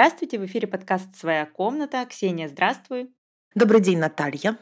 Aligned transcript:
Здравствуйте, 0.00 0.38
в 0.38 0.46
эфире 0.46 0.66
подкаст 0.66 1.14
«Своя 1.14 1.44
комната». 1.44 2.06
Ксения, 2.06 2.48
здравствуй. 2.48 3.10
Добрый 3.54 3.82
день, 3.82 3.98
Наталья. 3.98 4.56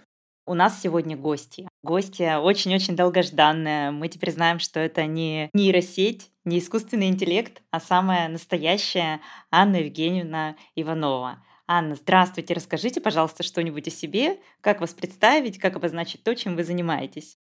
У 0.46 0.54
нас 0.54 0.82
сегодня 0.82 1.16
гости. 1.16 1.68
Гости 1.84 2.36
очень-очень 2.36 2.96
долгожданные. 2.96 3.92
Мы 3.92 4.08
теперь 4.08 4.32
знаем, 4.32 4.58
что 4.58 4.80
это 4.80 5.06
не 5.06 5.48
нейросеть, 5.52 6.32
не 6.44 6.58
искусственный 6.58 7.06
интеллект, 7.06 7.62
а 7.70 7.78
самая 7.78 8.28
настоящая 8.28 9.20
Анна 9.52 9.76
Евгеньевна 9.76 10.56
Иванова. 10.74 11.44
Анна, 11.68 11.94
здравствуйте. 11.94 12.54
Расскажите, 12.54 13.00
пожалуйста, 13.00 13.44
что-нибудь 13.44 13.86
о 13.86 13.92
себе, 13.92 14.40
как 14.60 14.80
вас 14.80 14.92
представить, 14.92 15.60
как 15.60 15.76
обозначить 15.76 16.24
то, 16.24 16.34
чем 16.34 16.56
вы 16.56 16.64
занимаетесь. 16.64 17.38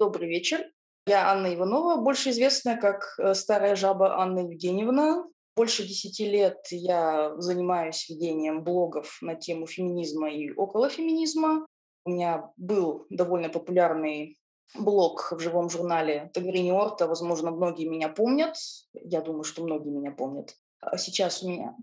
Добрый 0.00 0.28
вечер. 0.28 0.64
Я 1.06 1.30
Анна 1.30 1.54
Иванова, 1.54 2.02
больше 2.02 2.30
известная 2.30 2.76
как 2.76 3.14
э, 3.20 3.34
старая 3.34 3.76
жаба 3.76 4.18
Анна 4.20 4.40
Евгеньевна. 4.40 5.26
Больше 5.56 5.84
десяти 5.84 6.28
лет 6.28 6.66
я 6.70 7.34
занимаюсь 7.38 8.10
ведением 8.10 8.62
блогов 8.62 9.18
на 9.22 9.34
тему 9.34 9.66
феминизма 9.66 10.30
и 10.30 10.52
околофеминизма. 10.52 11.66
У 12.04 12.10
меня 12.10 12.52
был 12.58 13.06
довольно 13.08 13.48
популярный 13.48 14.38
блог 14.74 15.32
в 15.32 15.38
живом 15.38 15.70
журнале 15.70 16.30
Тагрини 16.34 16.70
Орта. 16.72 17.06
Возможно, 17.06 17.52
многие 17.52 17.88
меня 17.88 18.10
помнят. 18.10 18.56
Я 18.92 19.22
думаю, 19.22 19.44
что 19.44 19.64
многие 19.64 19.88
меня 19.88 20.10
помнят. 20.10 20.54
А 20.80 20.98
сейчас 20.98 21.42
у 21.42 21.48
меня 21.48 21.74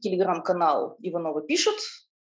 телеграм-канал 0.00 0.96
Иванова 1.00 1.42
пишет 1.42 1.76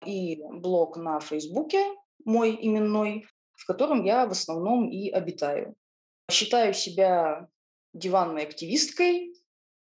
и 0.05 0.41
блог 0.51 0.97
на 0.97 1.21
Фейсбуке 1.21 1.81
мой 2.25 2.57
именной, 2.59 3.25
в 3.55 3.65
котором 3.65 4.03
я 4.03 4.25
в 4.25 4.31
основном 4.31 4.89
и 4.89 5.09
обитаю. 5.09 5.75
Считаю 6.29 6.73
себя 6.73 7.47
диванной 7.93 8.43
активисткой, 8.43 9.33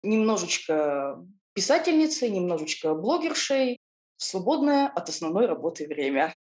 немножечко 0.06 1.24
писательницей, 1.54 2.30
немножечко 2.30 2.94
блогершей, 2.94 3.78
свободное 4.16 4.88
от 4.88 5.08
основной 5.08 5.46
работы 5.46 5.86
время. 5.86 6.34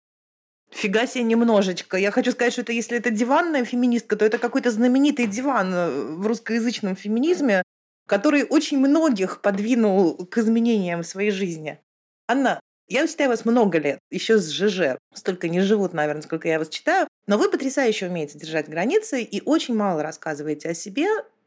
Фига 0.71 1.07
себе 1.07 1.25
немножечко. 1.25 1.99
Я 1.99 2.11
хочу 2.11 2.33
сказать, 2.33 2.53
что 2.53 2.63
это 2.63 2.73
если 2.73 2.97
это 2.97 3.11
диванная 3.11 3.65
феминистка, 3.65 4.17
то 4.17 4.25
это 4.25 4.39
какой-то 4.39 4.71
знаменитый 4.71 5.27
диван 5.27 5.73
э, 5.75 6.05
в 6.15 6.27
русскоязычном 6.27 6.97
феминизме, 6.97 7.63
который 8.07 8.45
очень 8.45 8.79
многих 8.79 9.43
подвинул 9.43 10.27
к 10.27 10.39
изменениям 10.39 11.03
в 11.03 11.07
своей 11.07 11.31
жизни. 11.31 11.79
Анна, 12.27 12.59
я 12.89 13.07
читаю 13.07 13.31
вас 13.31 13.45
много 13.45 13.79
лет, 13.79 13.99
еще 14.11 14.39
с 14.39 14.51
ЖЖ. 14.51 14.99
Столько 15.15 15.49
не 15.49 15.61
живут, 15.61 15.93
наверное, 15.93 16.23
сколько 16.23 16.49
я 16.49 16.59
вас 16.59 16.69
читаю. 16.69 17.07
Но 17.27 17.39
вы 17.39 17.51
потрясающе 17.51 18.09
умеете 18.09 18.39
держать 18.39 18.69
границы 18.69 19.23
и 19.23 19.43
очень 19.45 19.75
мало 19.75 20.03
рассказываете 20.03 20.71
о 20.71 20.75
себе. 20.75 21.07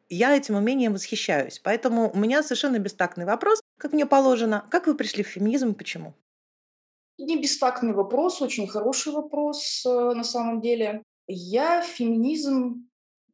Я 0.10 0.36
этим 0.36 0.56
умением 0.56 0.94
восхищаюсь. 0.94 1.60
Поэтому 1.60 2.12
у 2.12 2.18
меня 2.18 2.44
совершенно 2.44 2.78
бестактный 2.80 3.26
вопрос, 3.26 3.62
как 3.78 3.94
мне 3.94 4.06
положено. 4.06 4.66
Как 4.70 4.88
вы 4.88 4.96
пришли 4.96 5.24
в 5.24 5.28
феминизм 5.28 5.72
и 5.72 5.76
почему? 5.76 6.14
Не 7.18 7.42
бестактный 7.42 7.94
вопрос, 7.94 8.42
очень 8.42 8.68
хороший 8.68 9.14
вопрос 9.14 9.86
э, 9.86 9.90
на 9.90 10.24
самом 10.24 10.62
деле. 10.62 11.02
Я 11.28 11.82
в 11.82 11.86
феминизм 11.86 12.90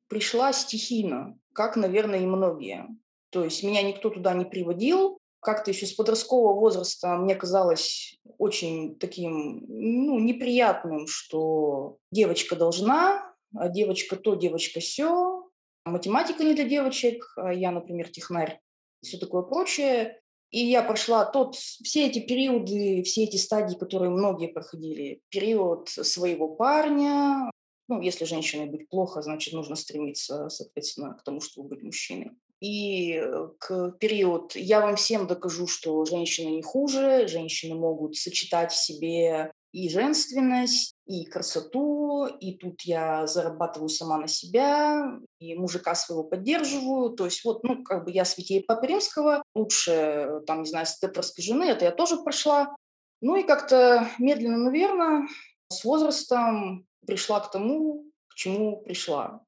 пришла 0.07 0.53
стихийно, 0.53 1.37
как, 1.53 1.75
наверное, 1.75 2.19
и 2.19 2.25
многие. 2.25 2.87
То 3.31 3.43
есть 3.43 3.63
меня 3.63 3.81
никто 3.81 4.09
туда 4.09 4.33
не 4.33 4.45
приводил, 4.45 5.17
как-то 5.41 5.71
еще 5.71 5.87
с 5.87 5.93
подросткового 5.93 6.53
возраста 6.53 7.17
мне 7.17 7.35
казалось 7.35 8.19
очень 8.37 8.95
таким 8.97 9.65
ну, 9.67 10.19
неприятным, 10.19 11.07
что 11.07 11.97
девочка 12.11 12.55
должна, 12.55 13.33
а 13.55 13.67
девочка 13.67 14.15
то, 14.15 14.35
девочка 14.35 14.79
все, 14.79 15.40
математика 15.85 16.43
не 16.43 16.53
для 16.53 16.65
девочек, 16.65 17.33
а 17.37 17.53
я, 17.53 17.71
например, 17.71 18.09
технарь, 18.09 18.59
и 19.01 19.07
все 19.07 19.17
такое 19.17 19.43
прочее. 19.43 20.19
И 20.49 20.59
я 20.59 20.83
прошла 20.83 21.23
тот, 21.25 21.55
все 21.55 22.07
эти 22.07 22.19
периоды, 22.19 23.03
все 23.03 23.23
эти 23.23 23.37
стадии, 23.37 23.77
которые 23.77 24.09
многие 24.11 24.47
проходили. 24.47 25.21
Период 25.29 25.87
своего 25.87 26.49
парня, 26.49 27.49
ну, 27.87 28.01
если 28.01 28.25
женщине 28.25 28.65
быть 28.65 28.89
плохо, 28.89 29.21
значит, 29.21 29.53
нужно 29.53 29.75
стремиться, 29.75 30.49
соответственно, 30.49 31.13
к 31.13 31.23
тому, 31.23 31.39
чтобы 31.39 31.69
быть 31.69 31.83
мужчиной 31.83 32.31
и 32.61 33.13
э, 33.15 33.49
к 33.57 33.91
период 33.99 34.55
«я 34.55 34.81
вам 34.81 34.95
всем 34.95 35.27
докажу, 35.27 35.67
что 35.67 36.05
женщины 36.05 36.49
не 36.49 36.61
хуже, 36.61 37.27
женщины 37.27 37.75
могут 37.75 38.15
сочетать 38.15 38.71
в 38.71 38.77
себе 38.77 39.51
и 39.73 39.89
женственность, 39.89 40.93
и 41.11 41.25
красоту, 41.25 42.25
и 42.25 42.53
тут 42.53 42.83
я 42.83 43.27
зарабатываю 43.27 43.89
сама 43.89 44.17
на 44.17 44.27
себя, 44.27 45.19
и 45.39 45.55
мужика 45.55 45.93
своего 45.93 46.23
поддерживаю. 46.23 47.09
То 47.09 47.25
есть 47.25 47.43
вот, 47.43 47.63
ну, 47.63 47.83
как 47.83 48.05
бы 48.05 48.11
я 48.11 48.23
святей 48.23 48.63
Папы 48.63 48.87
Римского, 48.87 49.43
лучше, 49.53 50.41
там, 50.47 50.61
не 50.61 50.69
знаю, 50.69 50.85
степлерской 50.85 51.43
жены, 51.43 51.65
это 51.65 51.83
я 51.83 51.91
тоже 51.91 52.15
прошла. 52.23 52.73
Ну 53.19 53.35
и 53.35 53.43
как-то 53.43 54.07
медленно, 54.19 54.57
наверное, 54.57 55.27
с 55.67 55.83
возрастом 55.83 56.87
пришла 57.05 57.41
к 57.41 57.51
тому, 57.51 58.05
к 58.29 58.35
чему 58.35 58.81
пришла 58.81 59.41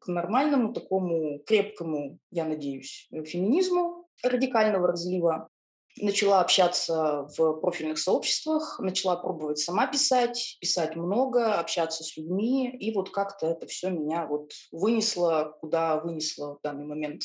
к 0.00 0.08
нормальному, 0.08 0.72
такому 0.72 1.38
крепкому, 1.46 2.18
я 2.32 2.44
надеюсь, 2.44 3.08
феминизму 3.10 4.08
радикального 4.22 4.88
разлива. 4.88 5.48
Начала 5.96 6.40
общаться 6.40 7.28
в 7.36 7.60
профильных 7.60 7.98
сообществах, 7.98 8.80
начала 8.80 9.16
пробовать 9.16 9.58
сама 9.58 9.86
писать, 9.86 10.58
писать 10.60 10.96
много, 10.96 11.54
общаться 11.54 12.02
с 12.02 12.16
людьми, 12.16 12.68
и 12.68 12.92
вот 12.92 13.10
как-то 13.10 13.46
это 13.46 13.66
все 13.68 13.90
меня 13.90 14.26
вот 14.26 14.50
вынесло, 14.72 15.56
куда 15.60 16.00
вынесло 16.00 16.56
в 16.56 16.62
данный 16.64 16.84
момент. 16.84 17.22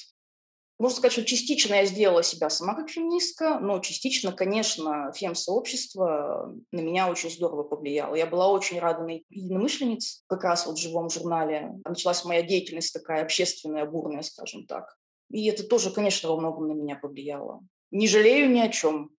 Можно 0.79 0.95
сказать, 0.95 1.11
что 1.11 1.25
частично 1.25 1.73
я 1.73 1.85
сделала 1.85 2.23
себя 2.23 2.49
сама 2.49 2.73
как 2.73 2.89
феминистка, 2.89 3.59
но 3.59 3.79
частично, 3.79 4.31
конечно, 4.31 5.11
фем-сообщество 5.13 6.55
на 6.71 6.79
меня 6.79 7.09
очень 7.09 7.29
здорово 7.29 7.63
повлияло. 7.63 8.15
Я 8.15 8.27
была 8.27 8.47
очень 8.47 8.79
рада 8.79 9.03
найти 9.03 9.25
единомышленниц 9.29 10.23
как 10.27 10.43
раз 10.45 10.65
вот 10.65 10.77
в 10.77 10.81
живом 10.81 11.09
журнале. 11.09 11.73
Началась 11.83 12.23
моя 12.23 12.43
деятельность 12.43 12.93
такая 12.93 13.23
общественная, 13.23 13.85
бурная, 13.85 14.21
скажем 14.21 14.67
так. 14.67 14.95
И 15.29 15.47
это 15.47 15.63
тоже, 15.67 15.91
конечно, 15.91 16.29
во 16.29 16.39
многом 16.39 16.69
на 16.69 16.71
меня 16.71 16.95
повлияло. 16.95 17.61
Не 17.91 18.07
жалею 18.07 18.51
ни 18.51 18.59
о 18.59 18.69
чем. 18.69 19.11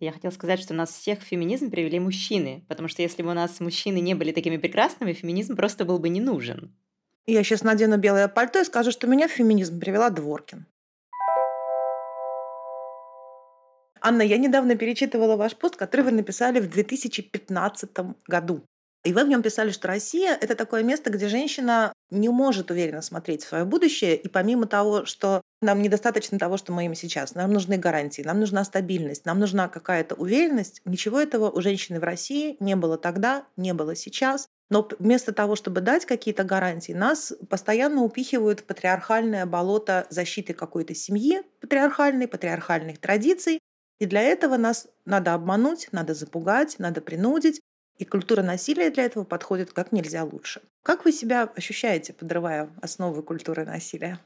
Я 0.00 0.10
хотела 0.10 0.32
сказать, 0.32 0.58
что 0.58 0.74
нас 0.74 0.90
всех 0.90 1.20
в 1.20 1.24
феминизм 1.24 1.70
привели 1.70 2.00
мужчины, 2.00 2.64
потому 2.68 2.88
что 2.88 3.02
если 3.02 3.22
бы 3.22 3.30
у 3.30 3.34
нас 3.34 3.60
мужчины 3.60 4.00
не 4.00 4.14
были 4.14 4.32
такими 4.32 4.56
прекрасными, 4.56 5.12
феминизм 5.12 5.54
просто 5.54 5.84
был 5.84 6.00
бы 6.00 6.08
не 6.08 6.20
нужен. 6.20 6.76
Я 7.26 7.44
сейчас 7.44 7.62
надену 7.62 7.96
белое 7.96 8.26
пальто 8.26 8.60
и 8.60 8.64
скажу, 8.64 8.90
что 8.90 9.06
меня 9.06 9.28
в 9.28 9.30
феминизм 9.30 9.78
привела 9.78 10.10
Дворкин. 10.10 10.66
Анна, 14.00 14.22
я 14.22 14.36
недавно 14.36 14.76
перечитывала 14.76 15.36
ваш 15.36 15.56
пост, 15.56 15.76
который 15.76 16.02
вы 16.02 16.10
написали 16.10 16.60
в 16.60 16.68
2015 16.68 17.90
году. 18.26 18.62
И 19.04 19.12
вы 19.12 19.24
в 19.24 19.28
нем 19.28 19.42
писали, 19.42 19.70
что 19.70 19.88
Россия– 19.88 20.36
это 20.40 20.54
такое 20.54 20.82
место, 20.82 21.10
где 21.10 21.28
женщина 21.28 21.92
не 22.10 22.30
может 22.30 22.70
уверенно 22.70 23.02
смотреть 23.02 23.44
в 23.44 23.48
свое 23.48 23.64
будущее. 23.64 24.16
И 24.16 24.28
помимо 24.28 24.66
того, 24.66 25.04
что 25.04 25.42
нам 25.60 25.82
недостаточно 25.82 26.38
того, 26.38 26.56
что 26.56 26.72
мы 26.72 26.82
имеем 26.82 26.94
сейчас, 26.94 27.34
нам 27.34 27.52
нужны 27.52 27.76
гарантии, 27.76 28.22
нам 28.22 28.40
нужна 28.40 28.64
стабильность, 28.64 29.26
нам 29.26 29.38
нужна 29.38 29.68
какая-то 29.68 30.14
уверенность, 30.14 30.80
ничего 30.86 31.20
этого 31.20 31.50
у 31.50 31.60
женщины 31.60 32.00
в 32.00 32.04
России 32.04 32.56
не 32.60 32.76
было 32.76 32.96
тогда, 32.96 33.44
не 33.58 33.74
было 33.74 33.94
сейчас. 33.94 34.48
Но 34.70 34.88
вместо 34.98 35.32
того, 35.32 35.54
чтобы 35.54 35.82
дать 35.82 36.06
какие-то 36.06 36.42
гарантии, 36.42 36.92
нас 36.92 37.34
постоянно 37.50 38.02
упихивают 38.02 38.60
в 38.60 38.64
патриархальное 38.64 39.44
болото 39.44 40.06
защиты 40.08 40.54
какой-то 40.54 40.94
семьи, 40.94 41.42
патриархальной, 41.60 42.26
патриархальных 42.26 42.98
традиций, 42.98 43.60
и 44.00 44.06
для 44.06 44.22
этого 44.22 44.56
нас 44.56 44.88
надо 45.04 45.34
обмануть, 45.34 45.88
надо 45.92 46.14
запугать, 46.14 46.76
надо 46.78 47.00
принудить. 47.00 47.60
И 47.98 48.04
культура 48.04 48.42
насилия 48.42 48.90
для 48.90 49.04
этого 49.04 49.24
подходит 49.24 49.72
как 49.72 49.92
нельзя 49.92 50.24
лучше. 50.24 50.62
Как 50.82 51.04
вы 51.04 51.12
себя 51.12 51.44
ощущаете, 51.54 52.12
подрывая 52.12 52.70
основы 52.82 53.22
культуры 53.22 53.64
насилия? 53.64 54.20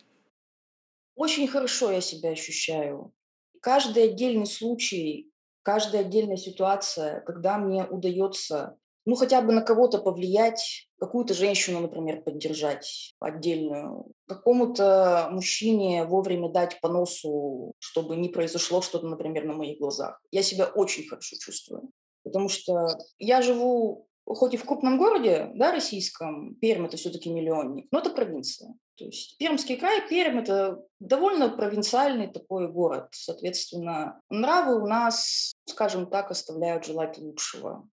Очень 1.14 1.48
хорошо 1.48 1.90
я 1.90 2.00
себя 2.00 2.30
ощущаю. 2.30 3.12
Каждый 3.60 4.04
отдельный 4.04 4.46
случай, 4.46 5.30
каждая 5.62 6.02
отдельная 6.02 6.36
ситуация, 6.36 7.20
когда 7.20 7.58
мне 7.58 7.84
удается 7.84 8.78
ну, 9.08 9.14
хотя 9.14 9.40
бы 9.40 9.54
на 9.54 9.62
кого-то 9.62 9.96
повлиять, 9.96 10.86
какую-то 11.00 11.32
женщину, 11.32 11.80
например, 11.80 12.20
поддержать 12.20 13.14
отдельную, 13.20 14.12
какому-то 14.26 15.28
мужчине 15.30 16.04
вовремя 16.04 16.50
дать 16.50 16.78
по 16.82 16.90
носу, 16.90 17.72
чтобы 17.78 18.16
не 18.16 18.28
произошло 18.28 18.82
что-то, 18.82 19.06
например, 19.06 19.46
на 19.46 19.54
моих 19.54 19.78
глазах. 19.78 20.20
Я 20.30 20.42
себя 20.42 20.66
очень 20.66 21.08
хорошо 21.08 21.36
чувствую. 21.40 21.90
Потому 22.28 22.48
что 22.48 22.88
я 23.18 23.42
живу 23.42 24.08
хоть 24.34 24.54
и 24.54 24.56
в 24.56 24.64
крупном 24.64 24.98
городе, 24.98 25.50
да, 25.54 25.72
российском, 25.72 26.54
Пермь 26.56 26.86
это 26.86 26.96
все-таки 26.96 27.30
миллионник, 27.30 27.86
но 27.90 28.00
это 28.00 28.10
провинция. 28.10 28.74
То 28.96 29.04
есть 29.04 29.38
Пермский 29.38 29.76
край, 29.76 30.06
Пермь 30.08 30.40
это 30.40 30.82
довольно 30.98 31.48
провинциальный 31.48 32.26
такой 32.26 32.70
город. 32.70 33.08
Соответственно, 33.12 34.20
нравы 34.28 34.82
у 34.82 34.86
нас, 34.86 35.54
скажем 35.66 36.06
так, 36.06 36.30
оставляют 36.30 36.84
желать 36.84 37.16
лучшего. 37.18 37.88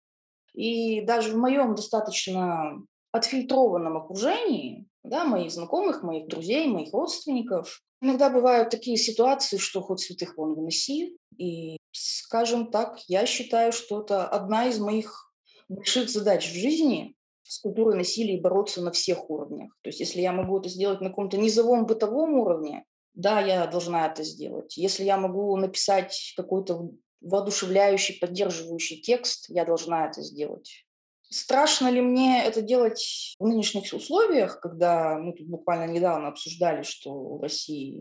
И 0.53 1.01
даже 1.01 1.31
в 1.31 1.37
моем 1.37 1.75
достаточно 1.75 2.81
отфильтрованном 3.11 3.97
окружении 3.97 4.87
да, 5.09 5.25
моих 5.25 5.51
знакомых, 5.51 6.03
моих 6.03 6.27
друзей, 6.27 6.67
моих 6.67 6.93
родственников. 6.93 7.81
Иногда 8.01 8.29
бывают 8.29 8.69
такие 8.69 8.97
ситуации, 8.97 9.57
что 9.57 9.81
хоть 9.81 10.01
святых 10.01 10.37
вон 10.37 10.53
выноси. 10.55 11.17
И, 11.37 11.77
скажем 11.91 12.71
так, 12.71 12.99
я 13.07 13.25
считаю, 13.25 13.71
что 13.71 14.01
это 14.01 14.27
одна 14.27 14.67
из 14.67 14.79
моих 14.79 15.31
больших 15.69 16.09
задач 16.09 16.49
в 16.49 16.53
жизни 16.53 17.15
с 17.43 17.59
культурой 17.59 17.95
насилия 17.95 18.39
бороться 18.39 18.81
на 18.81 18.91
всех 18.91 19.29
уровнях. 19.29 19.71
То 19.81 19.89
есть 19.89 19.99
если 19.99 20.21
я 20.21 20.31
могу 20.31 20.59
это 20.59 20.69
сделать 20.69 21.01
на 21.01 21.09
каком-то 21.09 21.37
низовом 21.37 21.85
бытовом 21.85 22.33
уровне, 22.39 22.85
да, 23.13 23.39
я 23.39 23.65
должна 23.67 24.07
это 24.07 24.23
сделать. 24.23 24.77
Если 24.77 25.03
я 25.03 25.17
могу 25.17 25.55
написать 25.55 26.33
какой-то 26.35 26.89
воодушевляющий, 27.21 28.19
поддерживающий 28.19 29.01
текст, 29.01 29.45
я 29.49 29.65
должна 29.65 30.07
это 30.07 30.21
сделать. 30.21 30.84
Страшно 31.29 31.89
ли 31.89 32.01
мне 32.01 32.43
это 32.43 32.61
делать 32.61 33.35
в 33.39 33.47
нынешних 33.47 33.91
условиях, 33.93 34.59
когда 34.59 35.17
мы 35.17 35.33
тут 35.33 35.47
буквально 35.47 35.91
недавно 35.91 36.27
обсуждали, 36.27 36.83
что 36.83 37.11
в 37.13 37.41
России 37.41 37.99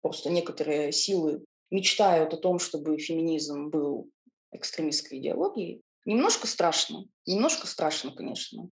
просто 0.00 0.30
некоторые 0.30 0.92
силы 0.92 1.44
мечтают 1.70 2.32
о 2.32 2.36
том, 2.36 2.58
чтобы 2.58 2.98
феминизм 2.98 3.68
был 3.70 4.10
экстремистской 4.52 5.18
идеологией? 5.18 5.82
Немножко 6.04 6.46
страшно, 6.46 7.04
немножко 7.26 7.66
страшно, 7.66 8.12
конечно. 8.12 8.70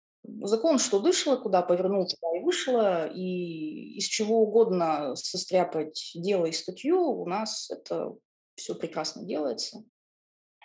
Закон, 0.42 0.78
что 0.78 0.98
дышало, 1.00 1.36
куда 1.36 1.62
повернул, 1.62 2.06
туда 2.06 2.36
и 2.36 2.42
вышло, 2.42 3.06
и 3.06 3.96
из 3.96 4.04
чего 4.04 4.42
угодно 4.42 5.14
состряпать 5.14 6.12
дело 6.14 6.46
и 6.46 6.52
статью, 6.52 7.00
у 7.00 7.26
нас 7.26 7.70
это 7.70 8.14
все 8.54 8.74
прекрасно 8.74 9.24
делается. 9.24 9.84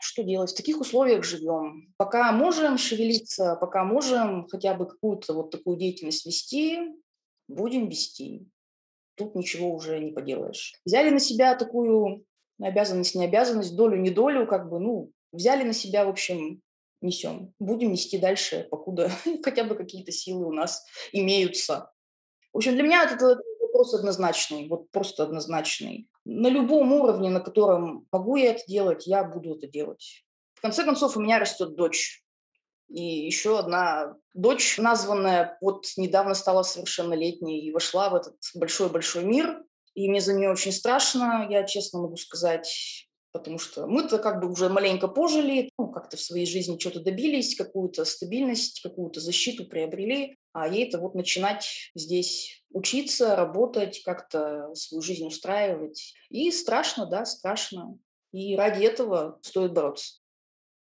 Что 0.03 0.21
делать? 0.21 0.51
В 0.51 0.57
таких 0.57 0.81
условиях 0.81 1.23
живем. 1.23 1.93
Пока 1.95 2.29
можем 2.33 2.77
шевелиться, 2.77 3.55
пока 3.55 3.85
можем 3.85 4.49
хотя 4.49 4.73
бы 4.73 4.85
какую-то 4.85 5.33
вот 5.33 5.49
такую 5.49 5.77
деятельность 5.77 6.25
вести, 6.25 6.77
будем 7.47 7.87
вести. 7.87 8.45
Тут 9.15 9.33
ничего 9.33 9.73
уже 9.73 9.99
не 9.99 10.11
поделаешь. 10.11 10.73
Взяли 10.83 11.09
на 11.09 11.19
себя 11.19 11.55
такую 11.55 12.25
обязанность, 12.61 13.15
не 13.15 13.23
обязанность, 13.23 13.77
долю, 13.77 13.97
не 13.97 14.09
долю, 14.09 14.45
как 14.45 14.69
бы, 14.69 14.79
ну, 14.79 15.11
взяли 15.31 15.63
на 15.63 15.71
себя, 15.71 16.03
в 16.03 16.09
общем, 16.09 16.61
несем. 16.99 17.53
Будем 17.59 17.93
нести 17.93 18.17
дальше, 18.17 18.67
покуда 18.69 19.09
хотя 19.43 19.63
бы 19.63 19.75
какие-то 19.75 20.11
силы 20.11 20.45
у 20.45 20.51
нас 20.51 20.85
имеются. 21.13 21.93
В 22.51 22.57
общем, 22.57 22.73
для 22.73 22.83
меня 22.83 23.05
это 23.05 23.39
вопрос 23.83 23.93
однозначный, 23.93 24.67
вот 24.67 24.89
просто 24.91 25.23
однозначный. 25.23 26.07
На 26.25 26.47
любом 26.47 26.93
уровне, 26.93 27.29
на 27.29 27.39
котором 27.39 28.07
могу 28.11 28.37
я 28.37 28.51
это 28.51 28.63
делать, 28.67 29.07
я 29.07 29.23
буду 29.23 29.55
это 29.55 29.67
делать. 29.67 30.23
В 30.55 30.61
конце 30.61 30.83
концов, 30.83 31.17
у 31.17 31.21
меня 31.21 31.39
растет 31.39 31.75
дочь. 31.75 32.23
И 32.89 33.01
еще 33.01 33.59
одна 33.59 34.15
дочь, 34.33 34.77
названная, 34.77 35.57
вот 35.61 35.85
недавно 35.97 36.35
стала 36.35 36.63
совершеннолетней 36.63 37.59
и 37.59 37.71
вошла 37.71 38.09
в 38.09 38.15
этот 38.15 38.35
большой-большой 38.55 39.23
мир. 39.25 39.63
И 39.95 40.09
мне 40.09 40.21
за 40.21 40.33
нее 40.33 40.51
очень 40.51 40.71
страшно, 40.71 41.47
я 41.49 41.63
честно 41.63 42.01
могу 42.01 42.17
сказать 42.17 43.09
потому 43.33 43.57
что 43.57 43.87
мы-то 43.87 44.19
как 44.19 44.39
бы 44.39 44.51
уже 44.51 44.69
маленько 44.69 45.07
пожили, 45.07 45.71
ну, 45.79 45.87
как-то 45.91 46.17
в 46.17 46.21
своей 46.21 46.45
жизни 46.45 46.77
что-то 46.77 46.99
добились, 46.99 47.55
какую-то 47.55 48.05
стабильность, 48.05 48.81
какую-то 48.83 49.19
защиту 49.21 49.65
приобрели, 49.65 50.37
а 50.53 50.67
ей-то 50.67 50.99
вот 50.99 51.15
начинать 51.15 51.91
здесь 51.95 52.63
учиться, 52.69 53.35
работать, 53.35 54.01
как-то 54.03 54.73
свою 54.75 55.01
жизнь 55.01 55.25
устраивать. 55.25 56.13
И 56.29 56.51
страшно, 56.51 57.05
да, 57.05 57.25
страшно. 57.25 57.97
И 58.31 58.55
ради 58.55 58.83
этого 58.83 59.39
стоит 59.41 59.73
бороться. 59.73 60.19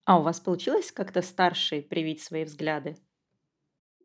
А 0.05 0.21
у 0.21 0.23
вас 0.23 0.41
получилось 0.41 0.93
как-то 0.93 1.21
старшей 1.21 1.83
привить 1.83 2.23
свои 2.23 2.45
взгляды? 2.45 2.97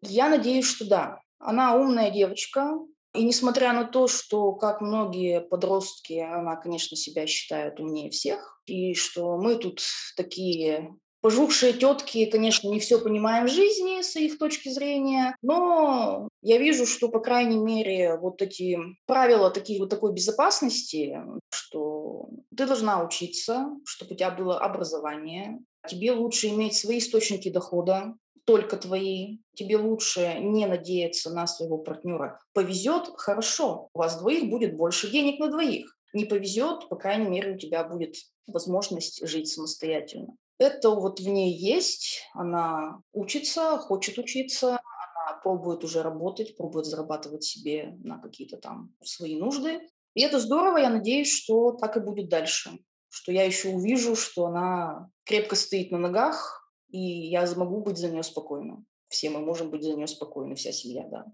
Я 0.02 0.30
надеюсь, 0.30 0.66
что 0.66 0.88
да. 0.88 1.20
Она 1.38 1.76
умная 1.76 2.12
девочка, 2.12 2.78
и 3.14 3.24
несмотря 3.24 3.74
на 3.74 3.84
то, 3.84 4.08
что, 4.08 4.54
как 4.54 4.80
многие 4.82 5.42
подростки, 5.42 6.20
она, 6.20 6.56
конечно, 6.56 6.96
себя 6.96 7.28
считает 7.28 7.80
умнее 7.80 8.10
всех, 8.10 8.62
и 8.66 8.94
что 8.94 9.38
мы 9.38 9.56
тут 9.56 9.82
такие 10.16 10.96
пожухшие 11.22 11.74
тетки, 11.74 12.26
конечно, 12.26 12.68
не 12.68 12.80
все 12.80 13.00
понимаем 13.00 13.46
в 13.46 13.52
жизни 13.52 14.02
с 14.02 14.16
их 14.16 14.38
точки 14.38 14.70
зрения, 14.70 15.36
но 15.42 16.28
я 16.42 16.58
вижу, 16.58 16.86
что, 16.86 17.10
по 17.10 17.20
крайней 17.20 17.58
мере, 17.58 18.18
вот 18.18 18.42
эти 18.42 18.78
правила 19.06 19.52
такие, 19.52 19.80
вот 19.80 19.90
такой 19.90 20.14
безопасности, 20.14 21.20
что 21.50 22.30
ты 22.56 22.66
должна 22.66 23.04
учиться, 23.04 23.68
чтобы 23.86 24.14
у 24.14 24.18
тебя 24.18 24.32
было 24.32 24.60
образование, 24.60 25.60
тебе 25.88 26.12
лучше 26.12 26.48
иметь 26.50 26.76
свои 26.76 26.98
источники 26.98 27.50
дохода, 27.50 28.16
только 28.46 28.78
твои, 28.78 29.38
тебе 29.56 29.78
лучше 29.78 30.38
не 30.40 30.66
надеяться 30.66 31.30
на 31.30 31.46
своего 31.48 31.78
партнера. 31.78 32.40
Повезет– 32.54 33.10
хорошо, 33.16 33.90
у 33.94 34.00
вас 34.00 34.20
двоих 34.20 34.50
будет 34.50 34.76
больше 34.76 35.10
денег 35.12 35.40
на 35.40 35.50
двоих. 35.50 35.96
Не 36.14 36.26
повезет, 36.26 36.90
по 36.90 36.96
крайней 36.96 37.30
мере, 37.30 37.54
у 37.54 37.58
тебя 37.58 37.84
будет 37.84 38.16
возможность 38.48 39.26
жить 39.26 39.48
самостоятельно. 39.48 40.36
Это 40.62 40.92
вот 40.92 41.20
в 41.20 41.28
ней 41.28 41.58
есть, 41.58 42.22
она 42.36 43.02
учится, 43.14 43.80
хочет 43.80 44.20
учиться, 44.20 44.68
она 44.70 45.40
пробует 45.42 45.84
уже 45.84 46.04
работать, 46.04 46.56
пробует 46.56 46.86
зарабатывать 46.86 47.44
себе 47.44 47.98
на 48.04 48.20
какие-то 48.20 48.58
там 48.58 48.94
свои 49.04 49.40
нужды. 49.40 49.80
И 50.14 50.22
это 50.22 50.40
здорово, 50.40 50.78
я 50.78 50.92
надеюсь, 50.92 51.34
что 51.34 51.72
так 51.72 51.98
и 51.98 52.00
будет 52.00 52.30
дальше, 52.30 52.78
что 53.10 53.32
я 53.32 53.44
еще 53.44 53.70
увижу, 53.70 54.16
что 54.16 54.46
она 54.46 55.10
крепко 55.24 55.56
стоит 55.56 55.90
на 55.90 55.98
ногах, 55.98 56.72
и 56.90 57.00
я 57.00 57.48
смогу 57.48 57.82
быть 57.82 57.98
за 57.98 58.12
нее 58.12 58.22
спокойна. 58.22 58.86
Все 59.08 59.32
мы 59.32 59.40
можем 59.40 59.72
быть 59.72 59.82
за 59.82 59.96
нее 59.96 60.06
спокойны, 60.06 60.54
вся 60.54 60.72
семья, 60.72 61.08
да. 61.10 61.26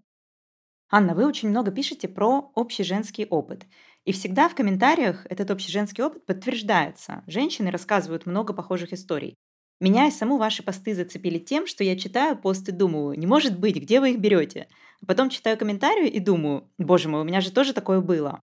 Анна, 0.90 1.14
вы 1.14 1.26
очень 1.26 1.50
много 1.50 1.70
пишете 1.70 2.08
про 2.08 2.50
общий 2.54 2.82
женский 2.82 3.26
опыт. 3.26 3.66
И 4.08 4.12
всегда 4.12 4.48
в 4.48 4.54
комментариях 4.54 5.26
этот 5.28 5.50
общий 5.50 5.70
женский 5.70 6.02
опыт 6.02 6.24
подтверждается. 6.24 7.22
Женщины 7.26 7.70
рассказывают 7.70 8.24
много 8.24 8.54
похожих 8.54 8.94
историй. 8.94 9.34
Меня 9.80 10.06
и 10.06 10.10
саму 10.10 10.38
ваши 10.38 10.62
посты 10.62 10.94
зацепили 10.94 11.38
тем, 11.38 11.66
что 11.66 11.84
я 11.84 11.94
читаю 11.94 12.34
пост 12.34 12.66
и 12.70 12.72
думаю, 12.72 13.18
не 13.18 13.26
может 13.26 13.58
быть, 13.58 13.76
где 13.76 14.00
вы 14.00 14.12
их 14.12 14.18
берете? 14.18 14.68
А 15.02 15.04
потом 15.04 15.28
читаю 15.28 15.58
комментарии 15.58 16.08
и 16.08 16.20
думаю, 16.20 16.70
боже 16.78 17.10
мой, 17.10 17.20
у 17.20 17.24
меня 17.24 17.42
же 17.42 17.52
тоже 17.52 17.74
такое 17.74 18.00
было. 18.00 18.40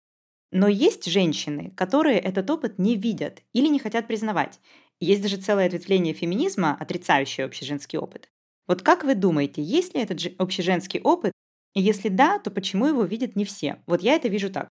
Но 0.50 0.66
есть 0.66 1.04
женщины, 1.04 1.70
которые 1.76 2.18
этот 2.18 2.50
опыт 2.50 2.80
не 2.80 2.96
видят 2.96 3.44
или 3.52 3.68
не 3.68 3.78
хотят 3.78 4.08
признавать. 4.08 4.58
Есть 4.98 5.22
даже 5.22 5.36
целое 5.36 5.68
ответвление 5.68 6.12
феминизма, 6.12 6.76
отрицающее 6.80 7.46
общеженский 7.46 8.00
опыт. 8.00 8.28
Вот 8.66 8.82
как 8.82 9.04
вы 9.04 9.14
думаете, 9.14 9.62
есть 9.62 9.94
ли 9.94 10.00
этот 10.00 10.18
общеженский 10.40 10.98
опыт? 10.98 11.30
И 11.74 11.80
если 11.80 12.08
да, 12.08 12.40
то 12.40 12.50
почему 12.50 12.86
его 12.86 13.04
видят 13.04 13.36
не 13.36 13.44
все? 13.44 13.80
Вот 13.86 14.02
я 14.02 14.16
это 14.16 14.26
вижу 14.26 14.50
так. 14.50 14.68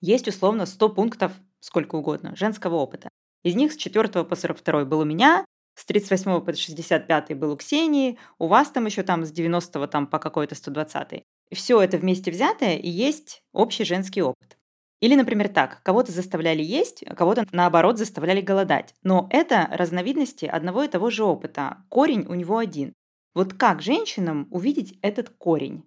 Есть 0.00 0.28
условно 0.28 0.66
100 0.66 0.88
пунктов, 0.90 1.32
сколько 1.60 1.96
угодно, 1.96 2.34
женского 2.36 2.76
опыта. 2.76 3.08
Из 3.42 3.54
них 3.54 3.72
с 3.72 3.76
4 3.76 4.24
по 4.24 4.36
42 4.36 4.84
был 4.84 5.00
у 5.00 5.04
меня, 5.04 5.44
с 5.74 5.84
38 5.84 6.40
по 6.40 6.54
65 6.54 7.38
был 7.38 7.52
у 7.52 7.56
Ксении, 7.56 8.18
у 8.38 8.46
вас 8.46 8.70
там 8.70 8.86
еще 8.86 9.02
там 9.02 9.24
с 9.24 9.30
90 9.30 9.86
там 9.88 10.06
по 10.06 10.18
какой-то 10.18 10.54
120. 10.54 11.22
Все 11.52 11.80
это 11.80 11.98
вместе 11.98 12.30
взятое 12.30 12.76
и 12.76 12.88
есть 12.88 13.42
общий 13.52 13.84
женский 13.84 14.22
опыт. 14.22 14.56
Или, 15.00 15.14
например, 15.14 15.48
так, 15.48 15.82
кого-то 15.82 16.12
заставляли 16.12 16.62
есть, 16.62 17.02
а 17.06 17.14
кого-то, 17.14 17.46
наоборот, 17.52 17.96
заставляли 17.96 18.42
голодать. 18.42 18.94
Но 19.02 19.28
это 19.30 19.66
разновидности 19.70 20.44
одного 20.44 20.82
и 20.82 20.88
того 20.88 21.08
же 21.08 21.24
опыта. 21.24 21.78
Корень 21.88 22.26
у 22.26 22.34
него 22.34 22.58
один. 22.58 22.92
Вот 23.34 23.54
как 23.54 23.80
женщинам 23.80 24.46
увидеть 24.50 24.98
этот 25.00 25.30
корень? 25.30 25.84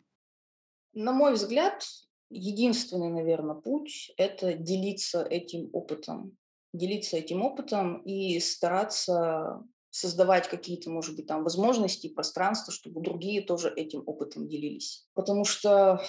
На 0.93 1.11
мой 1.11 1.33
взгляд, 1.33 1.85
единственный, 2.33 3.09
наверное, 3.09 3.55
путь– 3.55 4.11
это 4.17 4.53
делиться 4.53 5.23
этим 5.23 5.69
опытом. 5.73 6.37
Делиться 6.73 7.17
этим 7.17 7.43
опытом 7.43 8.01
и 8.01 8.39
стараться 8.39 9.63
создавать 9.91 10.49
какие-то, 10.49 10.89
может 10.89 11.15
быть, 11.15 11.27
там 11.27 11.43
возможности, 11.43 12.09
пространства, 12.09 12.73
чтобы 12.73 13.01
другие 13.01 13.41
тоже 13.41 13.71
этим 13.71 14.01
опытом 14.07 14.47
делились. 14.47 15.05
Потому 15.13 15.45
что 15.45 16.01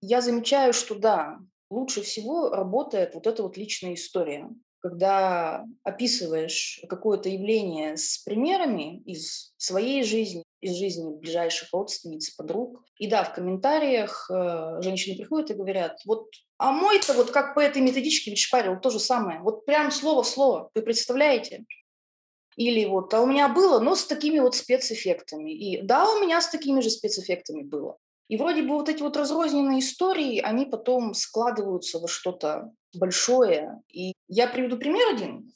я 0.00 0.22
замечаю, 0.22 0.72
что 0.72 0.94
да, 0.94 1.38
лучше 1.70 2.00
всего 2.00 2.48
работает 2.48 3.14
вот 3.14 3.26
эта 3.26 3.42
вот 3.42 3.58
личная 3.58 3.94
история. 3.94 4.48
Когда 4.78 5.64
описываешь 5.82 6.80
какое-то 6.88 7.28
явление 7.28 7.98
с 7.98 8.18
примерами 8.24 9.02
из 9.02 9.52
своей 9.58 10.02
жизни, 10.02 10.42
из 10.60 10.76
жизни 10.76 11.14
ближайших 11.14 11.72
родственниц, 11.72 12.30
подруг. 12.30 12.82
И 12.98 13.06
да, 13.06 13.24
в 13.24 13.34
комментариях 13.34 14.30
э, 14.30 14.80
женщины 14.82 15.16
приходят 15.16 15.50
и 15.50 15.54
говорят, 15.54 16.00
вот, 16.04 16.28
а 16.58 16.72
мой-то 16.72 17.12
вот 17.12 17.30
как 17.30 17.54
по 17.54 17.60
этой 17.60 17.82
методичке 17.82 18.30
ведь 18.30 18.40
шпарил 18.40 18.80
то 18.80 18.90
же 18.90 18.98
самое. 18.98 19.40
Вот 19.40 19.66
прям 19.66 19.90
слово 19.90 20.22
в 20.22 20.28
слово. 20.28 20.70
Вы 20.74 20.82
представляете? 20.82 21.64
Или 22.56 22.86
вот, 22.86 23.12
а 23.12 23.20
у 23.20 23.26
меня 23.26 23.48
было, 23.48 23.80
но 23.80 23.94
с 23.94 24.06
такими 24.06 24.38
вот 24.38 24.54
спецэффектами. 24.54 25.52
И 25.52 25.82
да, 25.82 26.10
у 26.10 26.20
меня 26.20 26.40
с 26.40 26.48
такими 26.48 26.80
же 26.80 26.88
спецэффектами 26.88 27.62
было. 27.62 27.98
И 28.28 28.36
вроде 28.36 28.62
бы 28.62 28.70
вот 28.70 28.88
эти 28.88 29.02
вот 29.02 29.16
разрозненные 29.16 29.80
истории, 29.80 30.40
они 30.40 30.64
потом 30.64 31.14
складываются 31.14 32.00
во 32.00 32.08
что-то 32.08 32.72
большое. 32.94 33.82
И 33.92 34.14
я 34.26 34.48
приведу 34.48 34.78
пример 34.78 35.14
один. 35.14 35.52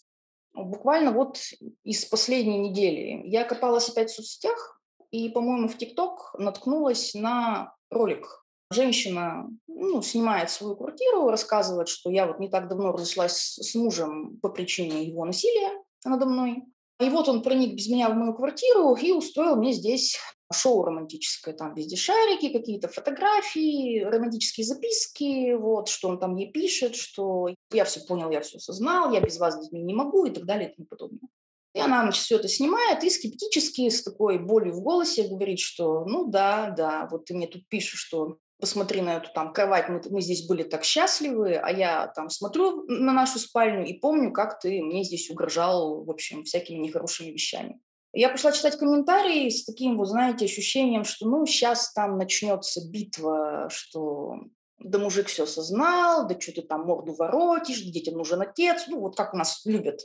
Буквально 0.53 1.11
вот 1.11 1.39
из 1.85 2.05
последней 2.05 2.59
недели. 2.59 3.23
Я 3.27 3.45
копалась 3.45 3.89
опять 3.89 4.11
в 4.11 4.15
соцсетях 4.15 4.80
и, 5.11 5.29
по-моему, 5.29 5.69
в 5.69 5.77
ТикТок 5.77 6.35
наткнулась 6.39 7.15
на 7.15 7.75
ролик 7.91 8.41
Женщина 8.73 9.49
ну, 9.67 10.01
снимает 10.01 10.49
свою 10.49 10.77
квартиру, 10.77 11.29
рассказывает, 11.29 11.89
что 11.89 12.09
я 12.09 12.27
вот 12.27 12.39
не 12.39 12.49
так 12.49 12.69
давно 12.69 12.93
разошлась 12.93 13.59
с 13.59 13.75
мужем 13.75 14.39
по 14.41 14.49
причине 14.49 15.05
его 15.05 15.25
насилия 15.25 15.73
надо 16.05 16.27
мной. 16.27 16.63
И 17.01 17.09
вот 17.09 17.29
он 17.29 17.43
проник 17.43 17.75
без 17.75 17.89
меня 17.89 18.11
в 18.11 18.15
мою 18.15 18.35
квартиру 18.35 18.95
и 18.95 19.11
устроил 19.11 19.57
мне 19.57 19.73
здесь 19.73 20.19
шоу 20.53 20.85
романтическое. 20.85 21.55
Там 21.55 21.75
везде 21.75 21.97
шарики, 21.97 22.53
какие-то 22.53 22.89
фотографии, 22.89 24.03
романтические 24.03 24.65
записки, 24.65 25.55
вот, 25.55 25.89
что 25.89 26.09
он 26.09 26.19
там 26.19 26.37
ей 26.37 26.53
пишет, 26.53 26.95
что 26.95 27.49
я 27.73 27.85
все 27.85 28.01
понял, 28.01 28.31
я 28.31 28.41
все 28.41 28.59
осознал, 28.59 29.13
я 29.13 29.21
без 29.21 29.39
вас 29.39 29.55
с 29.55 29.61
детьми 29.61 29.83
не 29.83 29.95
могу 29.95 30.27
и 30.27 30.31
так 30.31 30.45
далее 30.45 30.71
и 30.71 30.75
тому 30.75 30.87
подобное. 30.87 31.29
И 31.75 31.81
она, 31.81 32.03
значит, 32.03 32.23
все 32.23 32.37
это 32.37 32.49
снимает 32.49 33.05
и 33.05 33.11
скептически, 33.11 33.89
с 33.89 34.03
такой 34.03 34.39
болью 34.39 34.73
в 34.73 34.83
голосе 34.83 35.29
говорит, 35.29 35.61
что 35.61 36.05
ну 36.05 36.29
да, 36.29 36.71
да, 36.71 37.09
вот 37.11 37.27
ты 37.27 37.35
мне 37.35 37.47
тут 37.47 37.69
пишешь, 37.69 38.01
что 38.01 38.39
посмотри 38.61 39.01
на 39.01 39.17
эту 39.17 39.31
там 39.33 39.53
кровать, 39.53 39.89
мы, 39.89 40.03
мы 40.11 40.21
здесь 40.21 40.47
были 40.47 40.65
так 40.65 40.85
счастливы, 40.85 41.55
а 41.55 41.71
я 41.71 42.09
там 42.09 42.29
смотрю 42.29 42.85
на 42.87 43.13
нашу 43.13 43.39
спальню 43.39 43.87
и 43.87 43.95
помню, 43.95 44.33
как 44.33 44.61
ты 44.61 44.83
мне 44.83 45.05
здесь 45.05 45.31
угрожал, 45.31 46.05
в 46.05 46.11
общем, 46.11 46.45
всякими 46.45 46.79
нехорошими 46.79 47.31
вещами. 47.31 47.81
Я 48.13 48.29
пошла 48.29 48.51
читать 48.51 48.77
комментарии 48.77 49.49
с 49.49 49.65
таким, 49.65 49.97
вот 49.97 50.09
знаете, 50.09 50.47
ощущением, 50.47 51.05
что 51.05 51.29
ну 51.29 51.47
сейчас 51.47 51.93
там 51.93 52.19
начнется 52.19 52.81
битва, 52.89 53.69
что 53.71 54.41
да 54.81 54.99
мужик 54.99 55.29
все 55.29 55.45
осознал, 55.45 56.27
да 56.27 56.39
что 56.39 56.53
ты 56.53 56.63
там 56.63 56.87
морду 56.87 57.13
воротишь, 57.13 57.83
детям 57.83 58.17
нужен 58.17 58.41
отец, 58.41 58.87
ну 58.89 59.01
вот 59.01 59.17
как 59.17 59.35
у 59.35 59.37
нас 59.37 59.63
любят. 59.65 60.01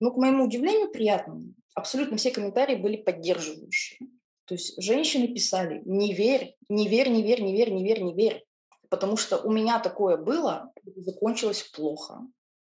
Но, 0.00 0.10
к 0.10 0.16
моему 0.16 0.44
удивлению, 0.44 0.90
приятно. 0.90 1.42
Абсолютно 1.74 2.16
все 2.16 2.30
комментарии 2.30 2.76
были 2.76 2.96
поддерживающие. 2.96 3.98
То 4.46 4.54
есть 4.54 4.80
женщины 4.82 5.28
писали 5.28 5.82
«не 5.84 6.12
верь, 6.12 6.56
не 6.68 6.88
верь, 6.88 7.08
не 7.08 7.22
верь, 7.22 7.42
не 7.42 7.54
верь, 7.54 7.72
не 7.72 7.84
верь, 7.84 8.02
не 8.02 8.14
верь». 8.14 8.44
Потому 8.90 9.16
что 9.16 9.38
у 9.38 9.50
меня 9.50 9.78
такое 9.80 10.16
было, 10.16 10.72
закончилось 10.96 11.62
плохо. 11.62 12.20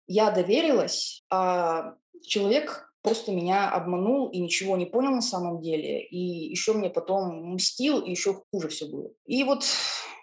Я 0.06 0.30
доверилась, 0.30 1.24
а 1.30 1.94
человек 2.22 2.92
просто 3.02 3.32
меня 3.32 3.70
обманул 3.70 4.28
и 4.30 4.40
ничего 4.40 4.76
не 4.76 4.86
понял 4.86 5.10
на 5.10 5.20
самом 5.20 5.60
деле. 5.60 6.02
И 6.06 6.18
еще 6.18 6.72
мне 6.72 6.88
потом 6.88 7.54
мстил, 7.54 8.00
и 8.00 8.10
еще 8.10 8.42
хуже 8.50 8.68
все 8.68 8.86
было. 8.86 9.10
И 9.26 9.44
вот, 9.44 9.64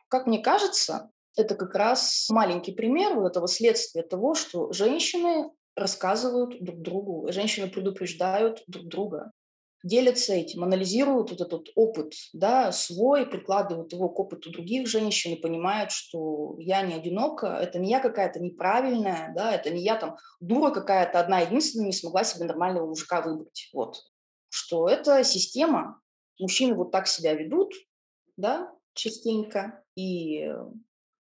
как 0.07 0.25
мне 0.25 0.39
кажется, 0.39 1.11
это 1.37 1.55
как 1.55 1.75
раз 1.75 2.27
маленький 2.29 2.71
пример 2.71 3.15
вот 3.15 3.27
этого 3.27 3.47
следствия 3.47 4.03
того, 4.03 4.33
что 4.33 4.71
женщины 4.71 5.51
рассказывают 5.75 6.61
друг 6.63 6.81
другу, 6.81 7.31
женщины 7.31 7.67
предупреждают 7.67 8.63
друг 8.67 8.87
друга 8.87 9.31
делятся 9.83 10.33
этим, 10.33 10.63
анализируют 10.63 11.31
вот 11.31 11.41
этот 11.41 11.69
опыт, 11.75 12.13
да, 12.33 12.71
свой, 12.71 13.25
прикладывают 13.25 13.91
его 13.93 14.09
к 14.09 14.19
опыту 14.19 14.51
других 14.51 14.87
женщин 14.87 15.33
и 15.33 15.41
понимают, 15.41 15.91
что 15.91 16.55
я 16.59 16.81
не 16.83 16.93
одинока, 16.93 17.47
это 17.61 17.79
не 17.79 17.89
я 17.89 17.99
какая-то 17.99 18.39
неправильная, 18.39 19.33
да, 19.35 19.53
это 19.53 19.71
не 19.71 19.83
я 19.83 19.95
там 19.95 20.17
дура 20.39 20.71
какая-то 20.71 21.19
одна 21.19 21.39
единственная 21.39 21.87
не 21.87 21.93
смогла 21.93 22.23
себе 22.23 22.45
нормального 22.45 22.87
мужика 22.87 23.21
выбрать, 23.21 23.69
вот. 23.73 23.97
Что 24.49 24.87
это 24.87 25.23
система, 25.23 25.99
мужчины 26.39 26.75
вот 26.75 26.91
так 26.91 27.07
себя 27.07 27.33
ведут, 27.33 27.73
да, 28.37 28.71
частенько, 28.93 29.83
и 29.95 30.53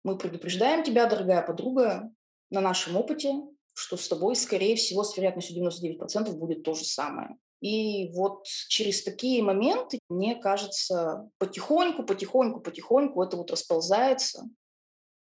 мы 0.04 0.18
предупреждаем 0.18 0.84
тебя, 0.84 1.08
дорогая 1.08 1.42
подруга, 1.42 2.10
на 2.50 2.62
нашем 2.62 2.96
опыте, 2.96 3.34
что 3.78 3.96
с 3.96 4.08
тобой, 4.08 4.36
скорее 4.36 4.76
всего, 4.76 5.04
с 5.04 5.16
вероятностью 5.16 5.56
99% 5.64 6.32
будет 6.34 6.64
то 6.64 6.74
же 6.74 6.84
самое. 6.84 7.38
И 7.62 8.12
вот 8.14 8.46
через 8.46 9.04
такие 9.04 9.44
моменты, 9.44 10.00
мне 10.10 10.36
кажется, 10.36 11.30
потихоньку, 11.38 12.04
потихоньку, 12.04 12.60
потихоньку 12.60 13.22
это 13.22 13.38
вот 13.38 13.52
расползается. 13.52 14.50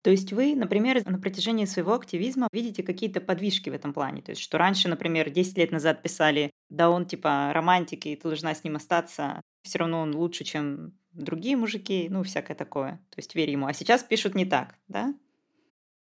То 0.02 0.12
есть 0.12 0.32
вы, 0.32 0.56
например, 0.56 1.06
на 1.06 1.20
протяжении 1.20 1.66
своего 1.66 1.94
активизма 1.94 2.48
видите 2.54 2.84
какие-то 2.84 3.20
подвижки 3.20 3.70
в 3.70 3.74
этом 3.74 3.94
плане? 3.94 4.22
То 4.22 4.32
есть 4.32 4.42
что 4.42 4.58
раньше, 4.58 4.88
например, 4.88 5.30
10 5.30 5.58
лет 5.58 5.72
назад 5.72 6.02
писали, 6.02 6.52
да 6.70 6.90
он 6.90 7.06
типа 7.06 7.52
романтик, 7.54 8.06
и 8.06 8.16
ты 8.16 8.24
должна 8.24 8.56
с 8.56 8.64
ним 8.64 8.78
остаться, 8.78 9.42
все 9.64 9.80
равно 9.80 10.00
он 10.02 10.16
лучше, 10.16 10.46
чем 10.46 10.98
другие 11.12 11.58
мужики, 11.58 12.08
ну, 12.10 12.24
всякое 12.24 12.56
такое. 12.56 12.94
То 13.10 13.18
есть 13.18 13.36
верь 13.36 13.50
ему. 13.50 13.68
А 13.68 13.74
сейчас 13.74 14.04
пишут 14.04 14.36
не 14.36 14.46
так, 14.46 14.76
да? 14.88 15.14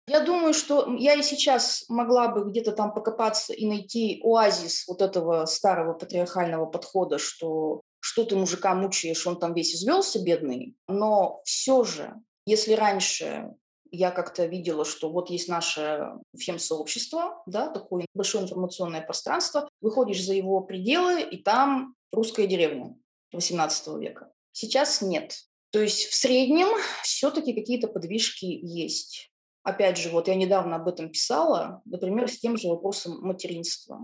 Я 0.07 0.21
думаю, 0.21 0.53
что 0.53 0.95
я 0.97 1.15
и 1.15 1.23
сейчас 1.23 1.85
могла 1.89 2.29
бы 2.29 2.45
где-то 2.51 2.73
там 2.73 2.93
покопаться 2.93 3.55
и 3.55 3.67
найти 3.67 4.21
оазис 4.23 4.87
вот 4.87 5.01
этого 5.01 5.47
старого 5.47 5.95
патриархального 5.95 6.67
подхода, 6.67 7.19
что 7.19 7.81
что 8.01 8.25
ты 8.25 8.37
мужика 8.37 8.75
мучаешь, 8.75 9.27
он 9.27 9.39
там 9.39 9.55
весь 9.55 9.75
извелся, 9.75 10.23
бедный. 10.23 10.77
Но 10.89 11.41
все 11.47 11.85
же, 11.85 12.13
если 12.45 12.75
раньше 12.75 13.55
я 13.91 14.11
как-то 14.11 14.45
видела, 14.45 14.85
что 14.85 15.09
вот 15.09 15.31
есть 15.31 15.49
наше 15.49 16.11
фем-сообщество, 16.37 17.43
да, 17.47 17.71
такое 17.71 18.05
большое 18.13 18.45
информационное 18.45 19.01
пространство, 19.01 19.71
выходишь 19.81 20.23
за 20.23 20.35
его 20.35 20.61
пределы, 20.61 21.23
и 21.23 21.39
там 21.43 21.95
русская 22.13 22.47
деревня 22.47 22.95
XVIII 23.35 23.99
века. 23.99 24.31
Сейчас 24.53 25.01
нет. 25.01 25.39
То 25.71 25.81
есть 25.81 26.05
в 26.05 26.15
среднем 26.15 26.69
все-таки 27.05 27.55
какие-то 27.55 27.89
подвижки 27.89 28.45
есть. 28.45 29.31
Опять 29.64 29.97
же, 29.97 30.11
вот 30.11 30.28
я 30.28 30.35
недавно 30.35 30.76
об 30.76 30.88
этом 30.88 31.09
писала, 31.09 31.80
например, 31.87 32.30
с 32.30 32.38
тем 32.38 32.59
же 32.59 32.68
вопросом 32.68 33.18
материнства. 33.23 33.99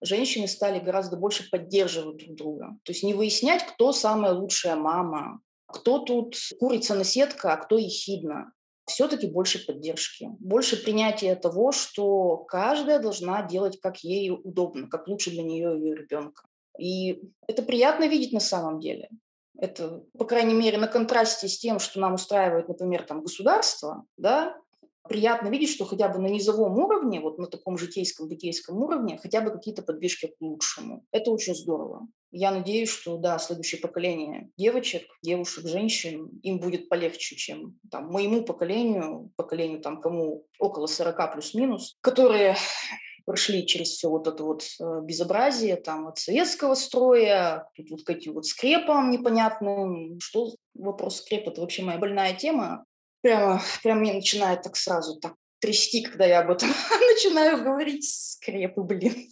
Женщины 0.00 0.48
стали 0.48 0.80
гораздо 0.80 1.16
больше 1.16 1.48
поддерживать 1.50 2.16
друг 2.16 2.36
друга. 2.36 2.78
То 2.84 2.92
есть 2.92 3.04
не 3.04 3.12
выяснять, 3.12 3.66
кто 3.66 3.92
самая 3.92 4.32
лучшая 4.32 4.76
мама, 4.76 5.40
кто 5.66 5.98
тут 5.98 6.36
курица 6.58 6.94
на 6.94 7.04
сетка, 7.04 7.52
а 7.52 7.56
кто 7.58 7.76
ехидна. 7.76 8.52
Все-таки 8.86 9.26
больше 9.26 9.64
поддержки, 9.64 10.28
больше 10.40 10.82
принятия 10.82 11.34
того, 11.36 11.72
что 11.72 12.36
каждая 12.36 12.98
должна 12.98 13.42
делать, 13.42 13.80
как 13.80 13.98
ей 13.98 14.30
удобно, 14.30 14.88
как 14.88 15.08
лучше 15.08 15.30
для 15.30 15.42
нее 15.42 15.76
и 15.76 15.80
ее 15.80 15.96
ребенка. 15.96 16.44
И 16.78 17.22
это 17.46 17.62
приятно 17.62 18.08
видеть 18.08 18.32
на 18.32 18.40
самом 18.40 18.80
деле. 18.80 19.08
Это, 19.58 20.02
по 20.18 20.24
крайней 20.24 20.54
мере, 20.54 20.78
на 20.78 20.88
контрасте 20.88 21.48
с 21.48 21.58
тем, 21.58 21.78
что 21.78 22.00
нам 22.00 22.14
устраивает, 22.14 22.68
например, 22.68 23.04
там 23.04 23.22
государство, 23.22 24.04
да, 24.16 24.56
приятно 25.08 25.48
видеть, 25.48 25.70
что 25.70 25.84
хотя 25.84 26.08
бы 26.08 26.18
на 26.18 26.26
низовом 26.26 26.78
уровне, 26.78 27.20
вот 27.20 27.38
на 27.38 27.46
таком 27.46 27.78
житейском, 27.78 28.28
бытейском 28.28 28.76
уровне, 28.82 29.18
хотя 29.22 29.40
бы 29.40 29.50
какие-то 29.50 29.82
подвижки 29.82 30.26
к 30.26 30.40
лучшему. 30.40 31.04
Это 31.12 31.30
очень 31.30 31.54
здорово. 31.54 32.08
Я 32.30 32.50
надеюсь, 32.50 32.88
что, 32.88 33.16
да, 33.16 33.38
следующее 33.38 33.80
поколение 33.80 34.50
девочек, 34.56 35.04
девушек, 35.22 35.66
женщин, 35.66 36.28
им 36.42 36.58
будет 36.58 36.88
полегче, 36.88 37.36
чем 37.36 37.78
там, 37.90 38.08
моему 38.08 38.42
поколению, 38.42 39.30
поколению 39.36 39.80
там, 39.80 40.00
кому 40.00 40.46
около 40.58 40.86
40 40.86 41.32
плюс-минус, 41.34 41.96
которые 42.00 42.56
прошли 43.24 43.66
через 43.66 43.90
все 43.90 44.08
вот 44.08 44.26
это 44.26 44.42
вот 44.42 44.64
э, 44.80 45.00
безобразие 45.02 45.76
там 45.76 46.08
от 46.08 46.18
советского 46.18 46.74
строя, 46.74 47.68
тут 47.76 47.90
вот 47.90 48.02
к 48.02 48.10
этим 48.10 48.34
вот 48.34 48.46
скрепам 48.46 49.10
непонятным. 49.10 50.18
Что 50.20 50.54
вопрос 50.74 51.18
скреп? 51.18 51.48
Это 51.48 51.60
вообще 51.60 51.82
моя 51.82 51.98
больная 51.98 52.34
тема 52.34 52.84
прямо, 53.24 53.62
прямо 53.82 54.00
мне 54.00 54.12
начинает 54.12 54.62
так 54.62 54.76
сразу 54.76 55.18
так 55.18 55.34
трясти, 55.58 56.02
когда 56.02 56.26
я 56.26 56.40
об 56.40 56.50
этом 56.50 56.68
начинаю 56.90 57.64
говорить. 57.64 58.04
Скрепы, 58.08 58.82
блин. 58.82 59.30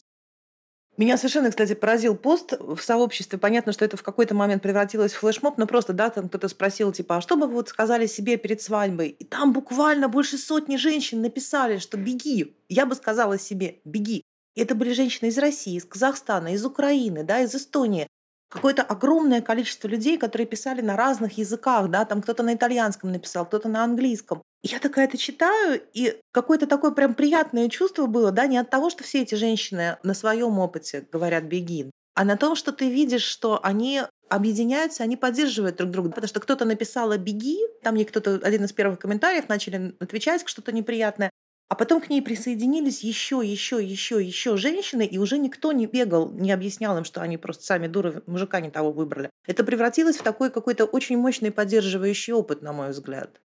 Меня 0.96 1.16
совершенно, 1.16 1.50
кстати, 1.50 1.74
поразил 1.74 2.16
пост 2.16 2.52
в 2.58 2.78
сообществе. 2.80 3.38
Понятно, 3.38 3.72
что 3.72 3.84
это 3.84 3.96
в 3.96 4.02
какой-то 4.02 4.34
момент 4.34 4.62
превратилось 4.62 5.12
в 5.12 5.18
флешмоб, 5.18 5.58
но 5.58 5.66
просто, 5.66 5.92
да, 5.92 6.10
там 6.10 6.28
кто-то 6.28 6.48
спросил, 6.48 6.92
типа, 6.92 7.16
а 7.16 7.20
что 7.20 7.36
бы 7.36 7.46
вы 7.46 7.54
вот 7.54 7.68
сказали 7.68 8.06
себе 8.06 8.36
перед 8.36 8.60
свадьбой? 8.60 9.08
И 9.08 9.24
там 9.24 9.52
буквально 9.52 10.08
больше 10.08 10.36
сотни 10.38 10.76
женщин 10.76 11.20
написали, 11.22 11.78
что 11.78 11.96
беги. 11.96 12.56
Я 12.68 12.86
бы 12.86 12.94
сказала 12.94 13.38
себе, 13.38 13.80
беги. 13.84 14.22
И 14.54 14.60
это 14.60 14.74
были 14.74 14.92
женщины 14.92 15.28
из 15.28 15.38
России, 15.38 15.76
из 15.76 15.84
Казахстана, 15.84 16.54
из 16.54 16.64
Украины, 16.64 17.24
да, 17.24 17.40
из 17.40 17.54
Эстонии 17.54 18.06
какое-то 18.52 18.82
огромное 18.82 19.40
количество 19.40 19.88
людей, 19.88 20.18
которые 20.18 20.46
писали 20.46 20.82
на 20.82 20.94
разных 20.94 21.38
языках, 21.38 21.88
да, 21.88 22.04
там 22.04 22.20
кто-то 22.20 22.42
на 22.42 22.54
итальянском 22.54 23.10
написал, 23.10 23.46
кто-то 23.46 23.68
на 23.68 23.82
английском. 23.82 24.42
Я 24.62 24.78
такая 24.78 25.06
это 25.06 25.16
читаю, 25.16 25.80
и 25.94 26.20
какое-то 26.32 26.66
такое 26.66 26.90
прям 26.90 27.14
приятное 27.14 27.68
чувство 27.70 28.06
было, 28.06 28.30
да, 28.30 28.46
не 28.46 28.58
от 28.58 28.68
того, 28.68 28.90
что 28.90 29.04
все 29.04 29.22
эти 29.22 29.34
женщины 29.34 29.96
на 30.02 30.12
своем 30.12 30.58
опыте 30.58 31.06
говорят 31.10 31.44
«беги», 31.44 31.90
а 32.14 32.24
на 32.24 32.36
том, 32.36 32.54
что 32.54 32.72
ты 32.72 32.90
видишь, 32.90 33.24
что 33.24 33.58
они 33.62 34.02
объединяются, 34.28 35.02
они 35.02 35.16
поддерживают 35.16 35.76
друг 35.76 35.90
друга. 35.90 36.10
Потому 36.10 36.28
что 36.28 36.40
кто-то 36.40 36.64
написал 36.64 37.16
«беги», 37.16 37.58
там 37.82 37.94
мне 37.94 38.04
кто-то, 38.04 38.34
один 38.42 38.64
из 38.64 38.72
первых 38.72 38.98
комментариев, 38.98 39.48
начали 39.48 39.94
отвечать 39.98 40.42
что-то 40.46 40.72
неприятное. 40.72 41.30
А 41.72 41.74
потом 41.74 42.02
к 42.02 42.10
ней 42.10 42.20
присоединились 42.20 43.02
еще, 43.02 43.40
еще, 43.42 43.82
еще, 43.82 44.22
еще 44.22 44.58
женщины, 44.58 45.06
и 45.06 45.16
уже 45.16 45.38
никто 45.38 45.72
не 45.72 45.86
бегал, 45.86 46.30
не 46.30 46.52
объяснял 46.52 46.98
им, 46.98 47.04
что 47.04 47.22
они 47.22 47.38
просто 47.38 47.64
сами 47.64 47.86
дуры, 47.86 48.22
мужика 48.26 48.60
не 48.60 48.70
того 48.70 48.92
выбрали. 48.92 49.30
Это 49.46 49.64
превратилось 49.64 50.18
в 50.18 50.22
такой 50.22 50.50
какой-то 50.50 50.84
очень 50.84 51.16
мощный 51.16 51.50
поддерживающий 51.50 52.34
опыт, 52.34 52.60
на 52.60 52.74
мой 52.74 52.90
взгляд. 52.90 53.40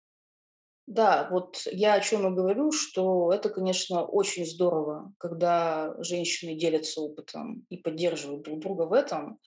Да, 0.88 1.28
вот 1.30 1.64
я 1.72 1.96
о 1.96 2.00
чем 2.00 2.32
и 2.32 2.36
говорю, 2.36 2.72
что 2.72 3.32
это, 3.34 3.50
конечно, 3.50 4.06
очень 4.06 4.46
здорово, 4.46 5.14
когда 5.18 5.96
женщины 6.02 6.56
делятся 6.58 7.02
опытом 7.02 7.66
и 7.70 7.78
поддерживают 7.78 8.44
друг 8.44 8.60
друга 8.62 8.84
в 8.84 8.94
этом. 8.94 9.40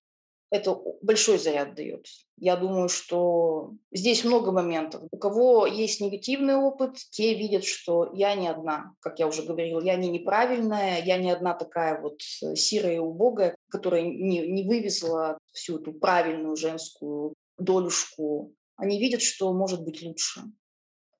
Это 0.50 0.76
большой 1.00 1.38
заряд 1.38 1.74
дает. 1.74 2.06
Я 2.36 2.56
думаю, 2.56 2.88
что 2.88 3.74
здесь 3.92 4.24
много 4.24 4.50
моментов. 4.50 5.02
У 5.10 5.16
кого 5.16 5.66
есть 5.66 6.00
негативный 6.00 6.56
опыт, 6.56 6.96
те 7.10 7.34
видят, 7.34 7.64
что 7.64 8.10
я 8.14 8.34
не 8.34 8.48
одна, 8.48 8.94
как 9.00 9.18
я 9.20 9.28
уже 9.28 9.42
говорила, 9.42 9.80
я 9.80 9.96
не 9.96 10.08
неправильная, 10.08 11.02
я 11.02 11.18
не 11.18 11.30
одна 11.30 11.54
такая 11.54 12.00
вот 12.00 12.20
э, 12.42 12.56
сирая 12.56 12.96
и 12.96 12.98
убогая, 12.98 13.54
которая 13.68 14.02
не, 14.02 14.46
не 14.48 14.66
вывезла 14.66 15.38
всю 15.52 15.78
эту 15.78 15.92
правильную 15.92 16.56
женскую 16.56 17.34
долюшку. 17.58 18.52
Они 18.76 18.98
видят, 18.98 19.22
что 19.22 19.52
может 19.52 19.84
быть 19.84 20.02
лучше. 20.02 20.42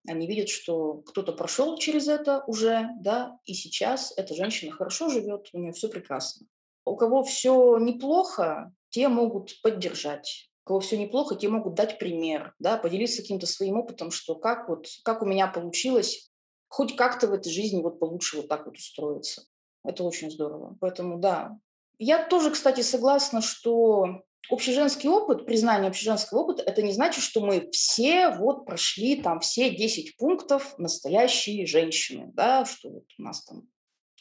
Они 0.09 0.27
видят, 0.27 0.49
что 0.49 1.03
кто-то 1.07 1.33
прошел 1.33 1.77
через 1.77 2.09
это 2.09 2.43
уже, 2.47 2.89
да, 3.01 3.39
и 3.45 3.53
сейчас 3.55 4.13
эта 4.17 4.35
женщина 4.35 4.73
хорошо 4.73 5.11
живет, 5.11 5.51
у 5.53 5.59
нее 5.59 5.73
все 5.73 5.89
прекрасно. 5.89 6.47
У 6.87 6.97
кого 6.97 7.23
все 7.23 7.77
неплохо, 7.79 8.73
те 8.91 9.09
могут 9.09 9.61
поддержать. 9.63 10.51
Кого 10.65 10.81
все 10.81 10.99
неплохо, 10.99 11.37
те 11.37 11.49
могут 11.49 11.75
дать 11.75 11.99
пример, 11.99 12.55
да, 12.59 12.77
поделиться 12.77 13.23
каким-то 13.23 13.47
своим 13.47 13.79
опытом, 13.79 14.11
что 14.11 14.35
как 14.35 14.69
вот, 14.69 14.87
как 15.05 15.23
у 15.23 15.27
меня 15.27 15.49
получилось 15.49 16.31
хоть 16.69 16.95
как-то 16.95 17.27
в 17.27 17.33
этой 17.33 17.51
жизни 17.51 17.83
вот 17.83 17.99
получше 17.99 18.37
вот 18.37 18.49
так 18.49 18.67
вот 18.67 18.77
устроиться. 18.77 19.45
Это 19.85 20.05
очень 20.05 20.31
здорово. 20.31 20.77
Поэтому 20.81 21.19
да. 21.19 21.59
Я 21.99 22.25
тоже, 22.25 22.51
кстати, 22.51 22.83
согласна, 22.83 23.43
что 23.43 24.23
общеженский 24.49 25.09
опыт, 25.09 25.47
признание 25.47 25.89
общеженского 25.89 26.41
опыта, 26.41 26.63
это 26.63 26.83
не 26.83 26.93
значит, 26.93 27.23
что 27.23 27.41
мы 27.41 27.69
все 27.73 28.31
вот 28.31 28.65
прошли 28.65 29.17
там 29.17 29.41
все 29.41 29.71
10 29.71 30.17
пунктов 30.17 30.79
настоящие 30.79 31.67
женщины, 31.67 32.31
да, 32.35 32.65
что 32.65 32.91
вот 32.91 33.05
у 33.19 33.23
нас 33.23 33.45
там 33.45 33.69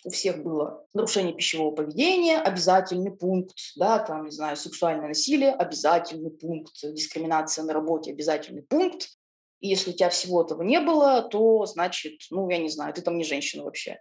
у 0.06 0.10
всех 0.10 0.44
было 0.44 0.86
нарушение 0.94 1.34
пищевого 1.34 1.76
поведения, 1.76 2.38
обязательный 2.38 3.12
пункт, 3.12 3.58
да, 3.76 4.00
там, 4.00 4.26
не 4.26 4.32
знаю, 4.32 4.58
сексуальное 4.58 5.10
насилие, 5.10 5.52
обязательный 5.52 6.32
пункт, 6.32 6.74
дискриминация 6.84 7.64
на 7.64 7.74
работе, 7.74 8.12
обязательный 8.12 8.64
пункт. 8.64 9.10
И 9.60 9.68
если 9.68 9.92
у 9.92 9.94
тебя 9.94 10.10
всего 10.10 10.42
этого 10.42 10.62
не 10.62 10.80
было, 10.80 11.22
то 11.22 11.66
значит, 11.66 12.22
ну, 12.32 12.50
я 12.50 12.58
не 12.58 12.70
знаю, 12.70 12.94
ты 12.94 13.02
там 13.02 13.18
не 13.18 13.24
женщина 13.24 13.64
вообще. 13.64 14.00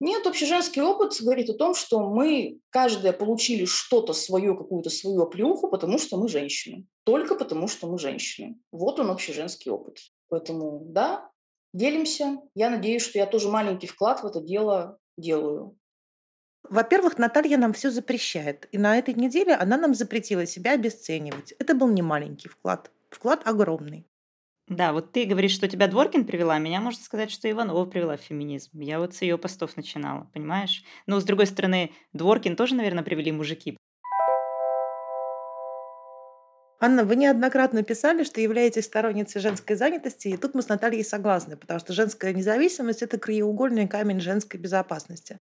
Нет, 0.00 0.26
общеженский 0.26 0.82
опыт 0.82 1.16
говорит 1.20 1.50
о 1.50 1.54
том, 1.54 1.74
что 1.74 2.00
мы 2.00 2.58
каждая 2.70 3.12
получили 3.12 3.64
что-то 3.64 4.12
свое, 4.12 4.56
какую-то 4.56 4.90
свою 4.90 5.22
оплеуху, 5.22 5.68
потому 5.68 5.98
что 5.98 6.16
мы 6.16 6.28
женщины. 6.28 6.86
Только 7.04 7.34
потому, 7.36 7.68
что 7.68 7.86
мы 7.86 7.98
женщины. 7.98 8.58
Вот 8.72 8.98
он 8.98 9.10
общеженский 9.10 9.70
опыт. 9.70 9.98
Поэтому, 10.28 10.82
да, 10.86 11.30
делимся. 11.72 12.38
Я 12.54 12.70
надеюсь, 12.70 13.02
что 13.02 13.18
я 13.18 13.26
тоже 13.26 13.48
маленький 13.48 13.86
вклад 13.86 14.22
в 14.22 14.26
это 14.26 14.40
дело 14.40 14.98
делаю. 15.16 15.76
Во-первых, 16.68 17.18
Наталья 17.18 17.58
нам 17.58 17.72
все 17.72 17.90
запрещает. 17.90 18.68
И 18.72 18.78
на 18.78 18.96
этой 18.98 19.14
неделе 19.14 19.54
она 19.54 19.76
нам 19.76 19.94
запретила 19.94 20.46
себя 20.46 20.72
обесценивать. 20.72 21.52
Это 21.58 21.74
был 21.74 21.88
не 21.88 22.02
маленький 22.02 22.48
вклад. 22.48 22.90
Вклад 23.10 23.46
огромный. 23.46 24.06
Да, 24.66 24.94
вот 24.94 25.12
ты 25.12 25.26
говоришь, 25.26 25.52
что 25.52 25.68
тебя 25.68 25.88
Дворкин 25.88 26.24
привела, 26.24 26.58
меня 26.58 26.80
можно 26.80 27.02
сказать, 27.02 27.30
что 27.30 27.50
Иванова 27.50 27.84
привела 27.84 28.16
в 28.16 28.22
феминизм. 28.22 28.80
Я 28.80 28.98
вот 28.98 29.14
с 29.14 29.20
ее 29.20 29.36
постов 29.36 29.76
начинала, 29.76 30.30
понимаешь? 30.32 30.84
Но, 31.06 31.20
с 31.20 31.24
другой 31.24 31.46
стороны, 31.46 31.92
Дворкин 32.14 32.56
тоже, 32.56 32.74
наверное, 32.74 33.04
привели 33.04 33.30
мужики. 33.30 33.76
Анна, 36.84 37.04
вы 37.04 37.16
неоднократно 37.16 37.82
писали, 37.82 38.24
что 38.24 38.42
являетесь 38.42 38.84
сторонницей 38.84 39.40
женской 39.40 39.74
занятости, 39.74 40.28
и 40.28 40.36
тут 40.36 40.54
мы 40.54 40.60
с 40.60 40.68
Натальей 40.68 41.02
согласны, 41.02 41.56
потому 41.56 41.80
что 41.80 41.94
женская 41.94 42.34
независимость– 42.34 43.00
это 43.02 43.18
краеугольный 43.18 43.88
камень 43.88 44.20
женской 44.20 44.60
безопасности. 44.60 45.38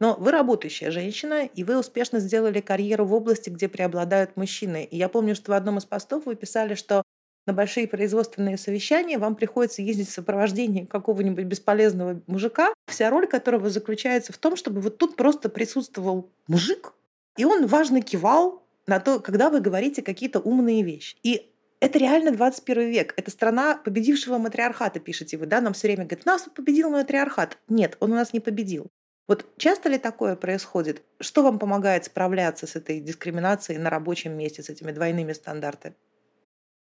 Но 0.00 0.16
вы 0.18 0.30
работающая 0.30 0.90
женщина, 0.90 1.44
и 1.44 1.64
вы 1.64 1.78
успешно 1.78 2.18
сделали 2.18 2.62
карьеру 2.62 3.04
в 3.04 3.12
области, 3.12 3.50
где 3.50 3.68
преобладают 3.68 4.38
мужчины. 4.38 4.84
И 4.84 4.96
я 4.96 5.10
помню, 5.10 5.34
что 5.34 5.52
в 5.52 5.54
одном 5.54 5.76
из 5.76 5.84
постов 5.84 6.24
вы 6.24 6.34
писали, 6.34 6.72
что 6.72 7.02
на 7.46 7.52
большие 7.52 7.86
производственные 7.86 8.56
совещания 8.56 9.18
вам 9.18 9.34
приходится 9.34 9.82
ездить 9.82 10.08
в 10.08 10.14
сопровождении 10.14 10.86
какого-нибудь 10.86 11.44
бесполезного 11.44 12.22
мужика, 12.26 12.72
вся 12.86 13.10
роль 13.10 13.26
которого 13.26 13.68
заключается 13.68 14.32
в 14.32 14.38
том, 14.38 14.56
чтобы 14.56 14.80
вот 14.80 14.96
тут 14.96 15.16
просто 15.16 15.50
присутствовал 15.50 16.30
мужик, 16.48 16.94
и 17.36 17.44
он 17.44 17.66
важно 17.66 18.00
кивал 18.00 18.65
на 18.86 19.00
то, 19.00 19.20
когда 19.20 19.50
вы 19.50 19.60
говорите 19.60 20.02
какие-то 20.02 20.40
умные 20.40 20.82
вещи. 20.82 21.16
И 21.22 21.50
это 21.80 21.98
реально 21.98 22.30
21 22.32 22.90
век. 22.90 23.14
Это 23.16 23.30
страна 23.30 23.76
победившего 23.76 24.38
матриархата, 24.38 25.00
пишете 25.00 25.36
вы, 25.36 25.46
да? 25.46 25.60
Нам 25.60 25.72
все 25.74 25.88
время 25.88 26.04
говорят, 26.04 26.26
нас 26.26 26.48
победил 26.54 26.90
матриархат. 26.90 27.58
Нет, 27.68 27.96
он 28.00 28.12
у 28.12 28.14
нас 28.14 28.32
не 28.32 28.40
победил. 28.40 28.86
Вот 29.28 29.44
часто 29.56 29.88
ли 29.88 29.98
такое 29.98 30.36
происходит? 30.36 31.02
Что 31.20 31.42
вам 31.42 31.58
помогает 31.58 32.04
справляться 32.04 32.66
с 32.66 32.76
этой 32.76 33.00
дискриминацией 33.00 33.78
на 33.78 33.90
рабочем 33.90 34.32
месте, 34.36 34.62
с 34.62 34.70
этими 34.70 34.92
двойными 34.92 35.32
стандартами? 35.32 35.96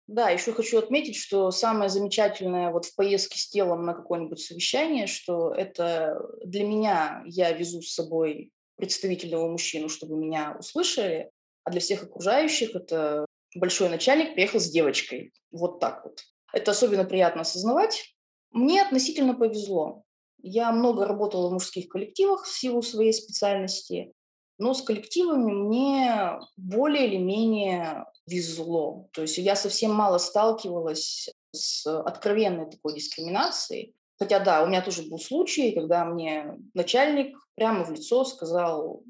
Да, 0.07 0.29
еще 0.29 0.51
хочу 0.51 0.77
отметить, 0.79 1.15
что 1.15 1.49
самое 1.51 1.89
замечательное 1.89 2.71
вот 2.71 2.85
в 2.85 2.95
поездке 2.95 3.39
с 3.39 3.47
телом 3.47 3.85
на 3.85 3.93
какое-нибудь 3.93 4.39
совещание, 4.39 5.07
что 5.07 5.53
это 5.53 6.21
для 6.43 6.65
меня 6.65 7.23
я 7.25 7.53
везу 7.53 7.81
с 7.81 7.93
собой 7.93 8.51
представительного 8.75 9.49
мужчину, 9.49 9.87
чтобы 9.87 10.17
меня 10.17 10.57
услышали, 10.59 11.31
а 11.63 11.71
для 11.71 11.79
всех 11.79 12.03
окружающих 12.03 12.75
это 12.75 13.25
большой 13.55 13.89
начальник 13.89 14.33
приехал 14.33 14.59
с 14.59 14.69
девочкой. 14.69 15.33
Вот 15.51 15.79
так 15.79 16.03
вот. 16.03 16.21
Это 16.51 16.71
особенно 16.71 17.05
приятно 17.05 17.41
осознавать. 17.41 18.15
Мне 18.51 18.81
относительно 18.81 19.33
повезло. 19.33 20.03
Я 20.41 20.71
много 20.71 21.07
работала 21.07 21.49
в 21.49 21.53
мужских 21.53 21.87
коллективах 21.87 22.45
в 22.45 22.53
силу 22.53 22.81
своей 22.81 23.13
специальности, 23.13 24.13
но 24.57 24.73
с 24.73 24.81
коллективами 24.81 25.51
мне 25.51 26.39
более 26.57 27.07
или 27.07 27.17
менее 27.17 28.05
везло. 28.27 29.07
То 29.13 29.21
есть 29.23 29.37
я 29.37 29.55
совсем 29.55 29.93
мало 29.93 30.17
сталкивалась 30.17 31.29
с 31.51 31.85
откровенной 31.87 32.69
такой 32.69 32.95
дискриминацией. 32.95 33.95
Хотя 34.19 34.39
да, 34.39 34.63
у 34.63 34.67
меня 34.67 34.81
тоже 34.81 35.03
был 35.03 35.19
случай, 35.19 35.71
когда 35.71 36.05
мне 36.05 36.57
начальник 36.73 37.35
прямо 37.55 37.83
в 37.83 37.91
лицо 37.91 38.23
сказал, 38.25 39.03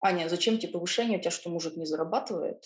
Аня, 0.00 0.28
зачем 0.28 0.58
тебе 0.58 0.72
повышение, 0.72 1.18
у 1.18 1.20
тебя 1.20 1.30
что, 1.30 1.50
мужик 1.50 1.76
не 1.76 1.86
зарабатывает? 1.86 2.62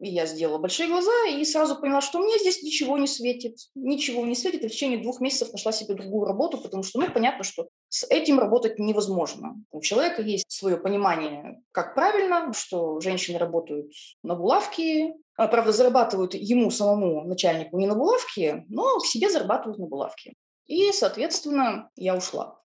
И 0.00 0.08
я 0.08 0.24
сделала 0.24 0.58
большие 0.58 0.88
глаза 0.88 1.26
и 1.28 1.44
сразу 1.44 1.78
поняла, 1.78 2.00
что 2.00 2.20
мне 2.20 2.38
здесь 2.38 2.62
ничего 2.62 2.96
не 2.96 3.06
светит. 3.06 3.58
Ничего 3.74 4.24
не 4.24 4.34
светит. 4.34 4.64
И 4.64 4.68
в 4.68 4.72
течение 4.72 4.98
двух 4.98 5.20
месяцев 5.20 5.52
нашла 5.52 5.72
себе 5.72 5.94
другую 5.94 6.24
работу, 6.24 6.56
потому 6.56 6.82
что, 6.82 6.98
ну, 6.98 7.10
понятно, 7.12 7.44
что 7.44 7.68
с 7.90 8.06
этим 8.08 8.40
работать 8.40 8.78
невозможно. 8.78 9.62
У 9.70 9.82
человека 9.82 10.22
есть 10.22 10.50
свое 10.50 10.78
понимание, 10.78 11.62
как 11.72 11.94
правильно, 11.94 12.50
что 12.54 13.00
женщины 13.00 13.36
работают 13.38 13.92
на 14.22 14.34
булавке, 14.34 15.12
а, 15.36 15.48
правда, 15.48 15.72
зарабатывают 15.72 16.34
ему 16.34 16.70
самому, 16.70 17.24
начальнику, 17.24 17.78
не 17.78 17.86
на 17.86 17.94
булавке, 17.94 18.64
но 18.68 19.00
к 19.00 19.06
себе 19.06 19.28
зарабатывают 19.28 19.78
на 19.78 19.86
булавке. 19.86 20.34
И, 20.66 20.92
соответственно, 20.92 21.90
я 21.96 22.16
ушла. 22.16 22.59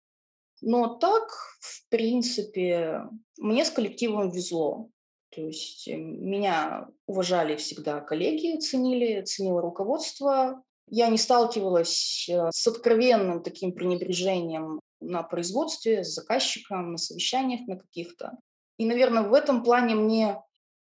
Но 0.62 0.94
так, 0.94 1.28
в 1.60 1.88
принципе, 1.90 3.02
мне 3.36 3.64
с 3.64 3.70
коллективом 3.70 4.30
везло. 4.30 4.88
То 5.34 5.42
есть 5.42 5.88
э, 5.88 5.96
меня 5.96 6.88
уважали 7.06 7.56
всегда 7.56 8.00
коллеги, 8.00 8.58
ценили, 8.60 9.22
ценило 9.22 9.60
руководство. 9.60 10.62
Я 10.88 11.08
не 11.08 11.18
сталкивалась 11.18 12.28
э, 12.28 12.50
с 12.52 12.66
откровенным 12.68 13.42
таким 13.42 13.72
пренебрежением 13.72 14.80
на 15.00 15.24
производстве, 15.24 16.04
с 16.04 16.14
заказчиком, 16.14 16.92
на 16.92 16.98
совещаниях 16.98 17.66
на 17.66 17.76
каких-то. 17.76 18.38
И, 18.78 18.86
наверное, 18.86 19.22
в 19.22 19.34
этом 19.34 19.64
плане 19.64 19.96
мне 19.96 20.40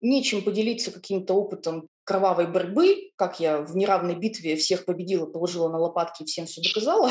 нечем 0.01 0.43
поделиться 0.43 0.93
каким-то 0.93 1.35
опытом 1.35 1.89
кровавой 2.05 2.47
борьбы, 2.47 3.11
как 3.17 3.41
я 3.41 3.61
в 3.61 3.77
неравной 3.77 4.15
битве 4.15 4.57
всех 4.57 4.87
победила, 4.87 5.27
положила 5.27 5.69
на 5.69 5.79
лопатки 5.79 6.23
и 6.23 6.27
всем 6.27 6.47
все 6.47 6.63
доказала. 6.63 7.11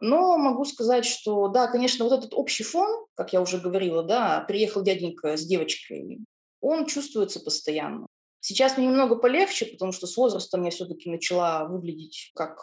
Но 0.00 0.36
могу 0.36 0.64
сказать, 0.64 1.04
что 1.04 1.48
да, 1.48 1.68
конечно, 1.68 2.04
вот 2.04 2.18
этот 2.18 2.34
общий 2.34 2.64
фон, 2.64 3.06
как 3.14 3.32
я 3.32 3.40
уже 3.40 3.58
говорила, 3.58 4.02
да, 4.02 4.44
приехал 4.46 4.82
дяденька 4.82 5.36
с 5.36 5.44
девочкой, 5.44 6.20
он 6.60 6.86
чувствуется 6.86 7.40
постоянно. 7.40 8.06
Сейчас 8.40 8.76
мне 8.76 8.86
немного 8.86 9.16
полегче, 9.16 9.66
потому 9.66 9.92
что 9.92 10.06
с 10.06 10.16
возрастом 10.16 10.64
я 10.64 10.70
все-таки 10.70 11.10
начала 11.10 11.64
выглядеть 11.64 12.30
как 12.34 12.58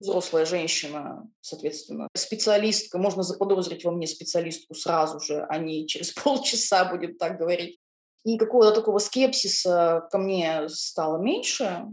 взрослая 0.00 0.46
женщина, 0.46 1.28
соответственно, 1.40 2.08
специалистка. 2.14 2.98
Можно 2.98 3.22
заподозрить 3.22 3.84
во 3.84 3.92
мне 3.92 4.06
специалистку 4.06 4.74
сразу 4.74 5.20
же, 5.20 5.44
а 5.48 5.58
не 5.58 5.86
через 5.86 6.12
полчаса, 6.24 6.84
будем 6.84 7.16
так 7.16 7.38
говорить. 7.38 7.78
И 8.24 8.36
какого-то 8.36 8.72
такого 8.72 8.98
скепсиса 8.98 10.08
ко 10.10 10.18
мне 10.18 10.68
стало 10.68 11.18
меньше. 11.18 11.86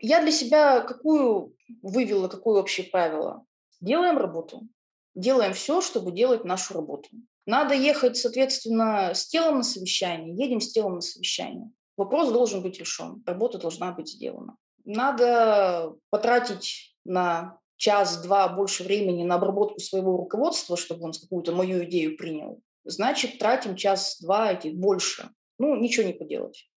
Я 0.00 0.20
для 0.20 0.32
себя 0.32 0.80
какую 0.80 1.54
вывела, 1.80 2.28
какое 2.28 2.60
общее 2.60 2.86
правило? 2.88 3.44
Делаем 3.82 4.16
работу. 4.16 4.68
Делаем 5.16 5.52
все, 5.52 5.80
чтобы 5.80 6.12
делать 6.12 6.44
нашу 6.44 6.74
работу. 6.74 7.08
Надо 7.46 7.74
ехать, 7.74 8.16
соответственно, 8.16 9.12
с 9.12 9.26
телом 9.26 9.58
на 9.58 9.62
совещание. 9.64 10.34
Едем 10.36 10.60
с 10.60 10.72
телом 10.72 10.94
на 10.94 11.00
совещание. 11.00 11.68
Вопрос 11.96 12.30
должен 12.30 12.62
быть 12.62 12.78
решен. 12.78 13.22
Работа 13.26 13.58
должна 13.58 13.90
быть 13.90 14.08
сделана. 14.08 14.56
Надо 14.84 15.94
потратить 16.10 16.96
на 17.04 17.58
час-два 17.76 18.48
больше 18.48 18.84
времени 18.84 19.24
на 19.24 19.34
обработку 19.34 19.80
своего 19.80 20.16
руководства, 20.16 20.76
чтобы 20.76 21.04
он 21.04 21.12
какую-то 21.12 21.52
мою 21.52 21.84
идею 21.84 22.16
принял. 22.16 22.60
Значит, 22.84 23.38
тратим 23.38 23.74
час-два 23.74 24.52
эти 24.52 24.68
больше. 24.68 25.30
Ну, 25.58 25.74
ничего 25.74 26.06
не 26.06 26.12
поделать. 26.12 26.70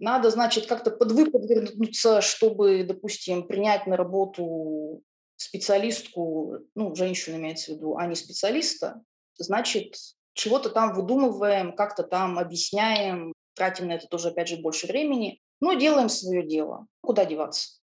Надо, 0.00 0.30
значит, 0.30 0.66
как-то 0.66 0.90
подвыподвернуться, 0.90 2.20
чтобы, 2.20 2.82
допустим, 2.82 3.46
принять 3.46 3.86
на 3.86 3.96
работу 3.96 5.02
специалистку, 5.40 6.58
ну, 6.74 6.94
женщину 6.94 7.36
имеется 7.36 7.72
в 7.72 7.76
виду, 7.76 7.96
а 7.96 8.06
не 8.06 8.14
специалиста. 8.14 9.02
Значит, 9.38 9.94
чего-то 10.34 10.68
там 10.68 10.94
выдумываем, 10.94 11.74
как-то 11.74 12.02
там 12.02 12.38
объясняем, 12.38 13.32
тратим 13.54 13.88
на 13.88 13.92
это 13.92 14.06
тоже, 14.06 14.28
опять 14.28 14.48
же, 14.48 14.58
больше 14.58 14.86
времени, 14.86 15.40
но 15.60 15.74
делаем 15.74 16.08
свое 16.08 16.46
дело. 16.46 16.86
Куда 17.00 17.24
деваться? 17.24 17.80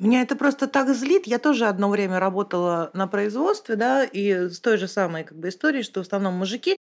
Меня 0.00 0.22
это 0.22 0.36
просто 0.36 0.68
так 0.68 0.88
злит. 0.94 1.26
Я 1.26 1.38
тоже 1.38 1.66
одно 1.66 1.88
время 1.88 2.20
работала 2.20 2.90
на 2.94 3.08
производстве, 3.08 3.74
да, 3.76 4.04
и 4.04 4.48
с 4.48 4.60
той 4.60 4.78
же 4.78 4.86
самой 4.86 5.24
как 5.24 5.38
бы 5.38 5.48
историей, 5.48 5.82
что 5.82 6.02
в 6.02 6.06
основном 6.06 6.34
мужики. 6.34 6.76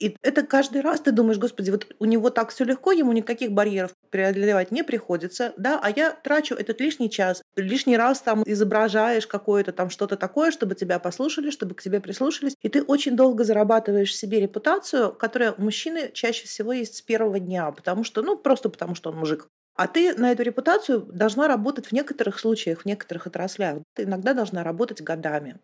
И 0.00 0.16
это 0.22 0.42
каждый 0.42 0.80
раз 0.80 1.00
ты 1.00 1.12
думаешь, 1.12 1.38
господи, 1.38 1.70
вот 1.70 1.86
у 1.98 2.06
него 2.06 2.30
так 2.30 2.50
все 2.50 2.64
легко, 2.64 2.90
ему 2.90 3.12
никаких 3.12 3.52
барьеров 3.52 3.92
преодолевать 4.08 4.72
не 4.72 4.82
приходится, 4.82 5.52
да, 5.58 5.78
а 5.80 5.90
я 5.90 6.12
трачу 6.12 6.54
этот 6.54 6.80
лишний 6.80 7.10
час, 7.10 7.42
лишний 7.54 7.98
раз 7.98 8.22
там 8.22 8.42
изображаешь 8.46 9.26
какое-то 9.26 9.72
там 9.72 9.90
что-то 9.90 10.16
такое, 10.16 10.50
чтобы 10.50 10.74
тебя 10.74 10.98
послушали, 10.98 11.50
чтобы 11.50 11.74
к 11.74 11.82
тебе 11.82 12.00
прислушались, 12.00 12.56
и 12.62 12.70
ты 12.70 12.82
очень 12.82 13.14
долго 13.14 13.44
зарабатываешь 13.44 14.16
себе 14.16 14.40
репутацию, 14.40 15.12
которая 15.12 15.52
у 15.52 15.62
мужчины 15.62 16.10
чаще 16.14 16.46
всего 16.46 16.72
есть 16.72 16.96
с 16.96 17.02
первого 17.02 17.38
дня, 17.38 17.70
потому 17.70 18.02
что, 18.02 18.22
ну, 18.22 18.38
просто 18.38 18.70
потому 18.70 18.94
что 18.94 19.10
он 19.10 19.18
мужик. 19.18 19.48
А 19.74 19.86
ты 19.86 20.14
на 20.14 20.32
эту 20.32 20.42
репутацию 20.42 21.00
должна 21.12 21.46
работать 21.48 21.86
в 21.86 21.92
некоторых 21.92 22.38
случаях, 22.38 22.82
в 22.82 22.84
некоторых 22.86 23.26
отраслях. 23.26 23.78
Ты 23.94 24.04
иногда 24.04 24.34
должна 24.34 24.64
работать 24.64 25.02
годами. 25.02 25.58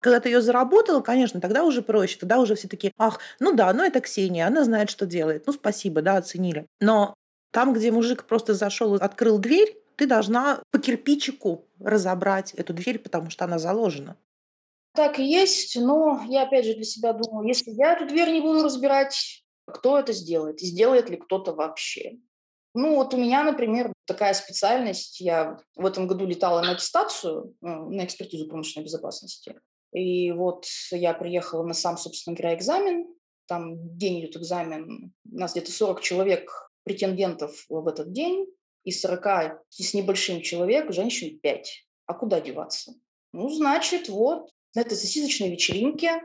Когда 0.00 0.20
ты 0.20 0.28
ее 0.28 0.40
заработала, 0.40 1.00
конечно, 1.00 1.40
тогда 1.40 1.64
уже 1.64 1.82
проще, 1.82 2.18
тогда 2.18 2.38
уже 2.38 2.54
все 2.54 2.68
такие, 2.68 2.92
ах, 2.98 3.18
ну 3.40 3.52
да, 3.52 3.72
ну 3.72 3.82
это 3.82 4.00
Ксения, 4.00 4.46
она 4.46 4.64
знает, 4.64 4.90
что 4.90 5.06
делает, 5.06 5.46
ну 5.46 5.52
спасибо, 5.52 6.02
да, 6.02 6.16
оценили. 6.16 6.66
Но 6.80 7.14
там, 7.50 7.72
где 7.72 7.90
мужик 7.90 8.24
просто 8.24 8.54
зашел 8.54 8.94
и 8.94 9.00
открыл 9.00 9.38
дверь, 9.38 9.76
ты 9.96 10.06
должна 10.06 10.62
по 10.70 10.78
кирпичику 10.78 11.64
разобрать 11.80 12.52
эту 12.54 12.72
дверь, 12.72 12.98
потому 13.00 13.30
что 13.30 13.44
она 13.44 13.58
заложена. 13.58 14.16
Так 14.94 15.18
и 15.18 15.24
есть, 15.24 15.76
но 15.80 16.22
я 16.28 16.42
опять 16.42 16.64
же 16.64 16.74
для 16.74 16.84
себя 16.84 17.12
думаю, 17.12 17.46
если 17.46 17.70
я 17.72 17.94
эту 17.94 18.06
дверь 18.06 18.30
не 18.30 18.40
буду 18.40 18.64
разбирать, 18.64 19.44
кто 19.66 19.98
это 19.98 20.12
сделает? 20.12 20.60
Сделает 20.60 21.10
ли 21.10 21.16
кто-то 21.16 21.52
вообще? 21.52 22.18
Ну, 22.74 22.96
вот 22.96 23.14
у 23.14 23.16
меня, 23.16 23.42
например, 23.42 23.92
такая 24.06 24.34
специальность. 24.34 25.20
Я 25.20 25.58
в 25.74 25.84
этом 25.84 26.06
году 26.06 26.26
летала 26.26 26.62
на 26.62 26.72
аттестацию, 26.72 27.54
э, 27.62 27.66
на 27.66 28.04
экспертизу 28.04 28.46
промышленной 28.46 28.84
безопасности. 28.84 29.58
И 29.92 30.32
вот 30.32 30.66
я 30.90 31.14
приехала 31.14 31.64
на 31.64 31.74
сам, 31.74 31.96
собственно 31.96 32.36
говоря, 32.36 32.54
экзамен. 32.54 33.06
Там 33.46 33.96
день 33.96 34.20
идет 34.20 34.36
экзамен. 34.36 35.12
У 35.30 35.38
нас 35.38 35.52
где-то 35.52 35.72
40 35.72 36.00
человек 36.02 36.50
претендентов 36.84 37.64
в 37.68 37.88
этот 37.88 38.12
день. 38.12 38.46
И 38.84 38.92
40 38.92 39.62
с 39.68 39.94
небольшим 39.94 40.40
человек, 40.42 40.92
женщин 40.92 41.38
5. 41.40 41.88
А 42.06 42.14
куда 42.14 42.40
деваться? 42.40 42.94
Ну, 43.32 43.48
значит, 43.50 44.08
вот 44.08 44.50
на 44.74 44.80
этой 44.80 44.96
сосисочной 44.96 45.50
вечеринке 45.50 46.22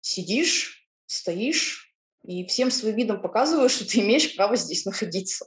сидишь, 0.00 0.88
стоишь 1.06 1.94
и 2.24 2.44
всем 2.46 2.70
своим 2.70 2.96
видом 2.96 3.20
показываешь, 3.20 3.72
что 3.72 3.88
ты 3.88 4.00
имеешь 4.00 4.34
право 4.36 4.56
здесь 4.56 4.84
находиться. 4.84 5.46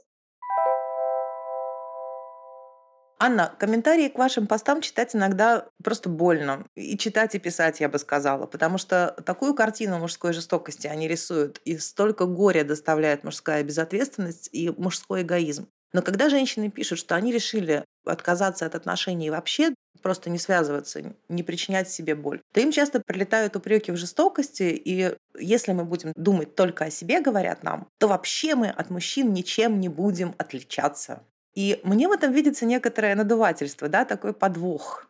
Анна, 3.22 3.54
комментарии 3.58 4.08
к 4.08 4.16
вашим 4.16 4.46
постам 4.46 4.80
читать 4.80 5.14
иногда 5.14 5.68
просто 5.84 6.08
больно. 6.08 6.64
И 6.74 6.96
читать, 6.96 7.34
и 7.34 7.38
писать, 7.38 7.78
я 7.78 7.90
бы 7.90 7.98
сказала. 7.98 8.46
Потому 8.46 8.78
что 8.78 9.14
такую 9.26 9.52
картину 9.52 9.98
мужской 9.98 10.32
жестокости 10.32 10.86
они 10.86 11.06
рисуют, 11.06 11.60
и 11.66 11.76
столько 11.76 12.24
горя 12.24 12.64
доставляет 12.64 13.22
мужская 13.22 13.62
безответственность 13.62 14.48
и 14.52 14.70
мужской 14.70 15.20
эгоизм. 15.20 15.68
Но 15.92 16.00
когда 16.00 16.30
женщины 16.30 16.70
пишут, 16.70 16.98
что 16.98 17.14
они 17.14 17.30
решили 17.30 17.84
отказаться 18.06 18.64
от 18.64 18.74
отношений 18.74 19.28
вообще 19.28 19.74
просто 20.00 20.30
не 20.30 20.38
связываться, 20.38 21.14
не 21.28 21.42
причинять 21.42 21.90
себе 21.90 22.14
боль, 22.14 22.40
то 22.54 22.60
им 22.60 22.72
часто 22.72 23.02
прилетают 23.04 23.54
упреки 23.54 23.92
в 23.92 23.96
жестокости, 23.96 24.62
и 24.62 25.14
если 25.38 25.72
мы 25.72 25.84
будем 25.84 26.12
думать 26.16 26.54
только 26.54 26.86
о 26.86 26.90
себе, 26.90 27.20
говорят 27.20 27.64
нам, 27.64 27.86
то 27.98 28.08
вообще 28.08 28.54
мы 28.54 28.68
от 28.68 28.88
мужчин 28.88 29.34
ничем 29.34 29.78
не 29.78 29.90
будем 29.90 30.34
отличаться. 30.38 31.22
И 31.54 31.80
мне 31.82 32.08
в 32.08 32.12
этом 32.12 32.32
видится 32.32 32.64
некоторое 32.64 33.14
надувательство, 33.14 33.88
да, 33.88 34.04
такой 34.04 34.32
подвох. 34.32 35.06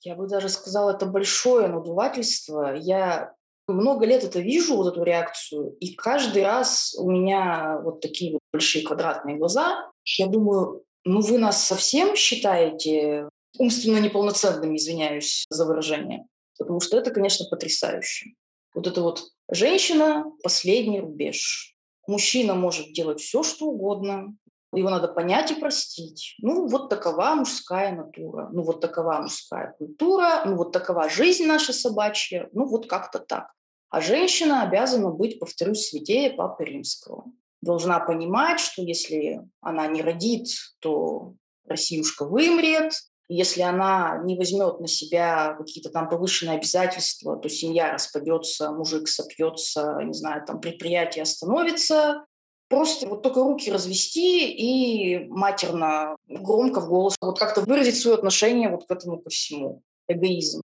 Я 0.00 0.14
бы 0.14 0.26
даже 0.26 0.48
сказала, 0.48 0.92
это 0.92 1.06
большое 1.06 1.68
надувательство. 1.68 2.74
Я 2.74 3.34
много 3.68 4.06
лет 4.06 4.24
это 4.24 4.40
вижу, 4.40 4.76
вот 4.76 4.92
эту 4.92 5.02
реакцию, 5.02 5.76
и 5.80 5.94
каждый 5.94 6.44
раз 6.44 6.94
у 6.96 7.10
меня 7.10 7.80
вот 7.82 8.00
такие 8.00 8.32
вот 8.32 8.40
большие 8.52 8.84
квадратные 8.84 9.36
глаза. 9.36 9.90
Я 10.04 10.26
думаю, 10.28 10.84
ну 11.04 11.20
вы 11.20 11.38
нас 11.38 11.64
совсем 11.64 12.14
считаете 12.14 13.28
умственно 13.58 13.98
неполноценными, 13.98 14.76
извиняюсь 14.76 15.44
за 15.50 15.64
выражение. 15.64 16.26
Потому 16.58 16.80
что 16.80 16.96
это, 16.98 17.10
конечно, 17.10 17.46
потрясающе. 17.50 18.30
Вот 18.74 18.86
это 18.86 19.02
вот 19.02 19.24
женщина– 19.50 20.24
последний 20.42 21.00
рубеж. 21.00 21.74
Мужчина 22.06 22.54
может 22.54 22.92
делать 22.92 23.20
все, 23.20 23.42
что 23.42 23.66
угодно, 23.66 24.36
его 24.72 24.90
надо 24.90 25.08
понять 25.08 25.50
и 25.50 25.54
простить. 25.54 26.34
Ну, 26.38 26.66
вот 26.66 26.88
такова 26.88 27.34
мужская 27.34 27.94
натура, 27.94 28.48
ну, 28.52 28.62
вот 28.62 28.80
такова 28.80 29.22
мужская 29.22 29.74
культура, 29.78 30.42
ну, 30.44 30.56
вот 30.56 30.72
такова 30.72 31.08
жизнь 31.08 31.46
наша 31.46 31.72
собачья, 31.72 32.48
ну, 32.52 32.66
вот 32.66 32.88
как-то 32.88 33.18
так. 33.18 33.52
А 33.90 34.00
женщина 34.00 34.62
обязана 34.62 35.10
быть, 35.10 35.38
повторюсь, 35.38 35.88
святее 35.88 36.30
Папы 36.30 36.64
Римского. 36.64 37.24
Должна 37.62 38.00
понимать, 38.00 38.60
что 38.60 38.82
если 38.82 39.40
она 39.60 39.86
не 39.86 40.02
родит, 40.02 40.48
то 40.80 41.34
Россиюшка 41.66 42.24
вымрет, 42.24 42.92
если 43.28 43.62
она 43.62 44.20
не 44.24 44.36
возьмет 44.36 44.78
на 44.80 44.86
себя 44.86 45.54
какие-то 45.58 45.90
там 45.90 46.08
повышенные 46.08 46.58
обязательства, 46.58 47.36
то 47.36 47.48
семья 47.48 47.92
распадется, 47.92 48.70
мужик 48.70 49.08
сопьется, 49.08 49.98
не 50.04 50.12
знаю, 50.12 50.44
там 50.46 50.60
предприятие 50.60 51.22
остановится, 51.22 52.24
Просто 52.68 53.08
вот 53.08 53.22
только 53.22 53.44
руки 53.44 53.70
развести 53.70 54.50
и 54.50 55.24
матерно, 55.28 56.16
громко 56.26 56.80
в 56.80 56.88
голос, 56.88 57.14
вот 57.20 57.38
как-то 57.38 57.60
выразить 57.60 57.96
свое 57.96 58.16
отношение 58.16 58.70
вот 58.70 58.86
к 58.86 58.90
этому 58.90 59.20
ко 59.20 59.30
всему. 59.30 59.82
Эгоизм. 60.08 60.62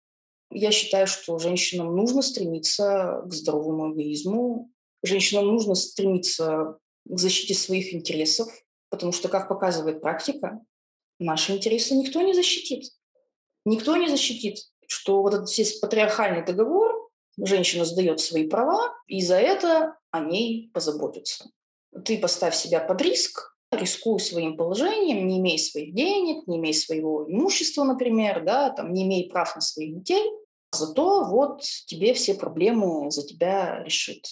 Я 0.52 0.72
считаю, 0.72 1.08
что 1.08 1.38
женщинам 1.38 1.96
нужно 1.96 2.22
стремиться 2.22 3.24
к 3.26 3.34
здоровому 3.34 3.94
эгоизму. 3.94 4.72
Женщинам 5.04 5.48
нужно 5.48 5.76
стремиться 5.76 6.78
к 7.06 7.18
защите 7.18 7.54
своих 7.54 7.94
интересов, 7.94 8.50
потому 8.90 9.14
что, 9.14 9.30
как 9.30 9.48
показывает 9.48 10.02
практика, 10.02 10.60
наши 11.20 11.54
интересы 11.54 11.96
никто 11.96 12.22
не 12.22 12.34
защитит. 12.34 12.92
Никто 13.64 13.96
не 13.96 14.10
защитит, 14.10 14.60
что 14.88 15.22
вот 15.22 15.34
этот 15.34 15.58
весь 15.58 15.80
патриархальный 15.80 16.46
договор, 16.46 17.10
женщина 17.38 17.86
сдает 17.86 18.20
свои 18.20 18.48
права, 18.48 18.94
и 19.08 19.22
за 19.22 19.36
это 19.36 19.98
о 20.12 20.20
ней 20.20 20.70
позаботятся 20.74 21.50
ты 22.04 22.18
поставь 22.18 22.56
себя 22.56 22.80
под 22.80 23.02
риск, 23.02 23.56
рискуй 23.72 24.20
своим 24.20 24.58
положением, 24.58 25.28
не 25.28 25.40
имей 25.40 25.60
своих 25.60 25.94
денег, 25.94 26.48
не 26.48 26.58
имей 26.58 26.74
своего 26.74 27.26
имущества, 27.30 27.84
например, 27.84 28.44
да, 28.44 28.70
там, 28.70 28.94
не 28.94 29.04
имей 29.04 29.30
прав 29.30 29.56
на 29.56 29.62
своих 29.62 29.96
детей, 29.98 30.32
зато 30.72 31.26
вот 31.26 31.62
тебе 31.86 32.14
все 32.14 32.36
проблемы 32.36 33.12
за 33.12 33.26
тебя 33.26 33.84
решит. 33.84 34.28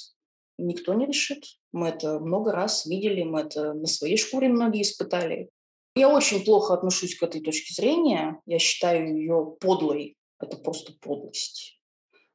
Никто 0.58 0.94
не 0.94 1.06
решит. 1.06 1.44
Мы 1.72 1.90
это 1.90 2.20
много 2.20 2.52
раз 2.52 2.86
видели, 2.86 3.24
мы 3.24 3.42
это 3.42 3.74
на 3.74 3.88
своей 3.88 4.18
шкуре 4.18 4.50
многие 4.50 4.84
испытали. 4.84 5.50
Я 5.96 6.10
очень 6.10 6.44
плохо 6.44 6.74
отношусь 6.74 7.16
к 7.16 7.24
этой 7.24 7.42
точке 7.42 7.74
зрения. 7.74 8.40
Я 8.46 8.60
считаю 8.60 9.16
ее 9.16 9.56
подлой. 9.60 10.16
Это 10.40 10.58
просто 10.58 10.94
подлость. 11.02 11.80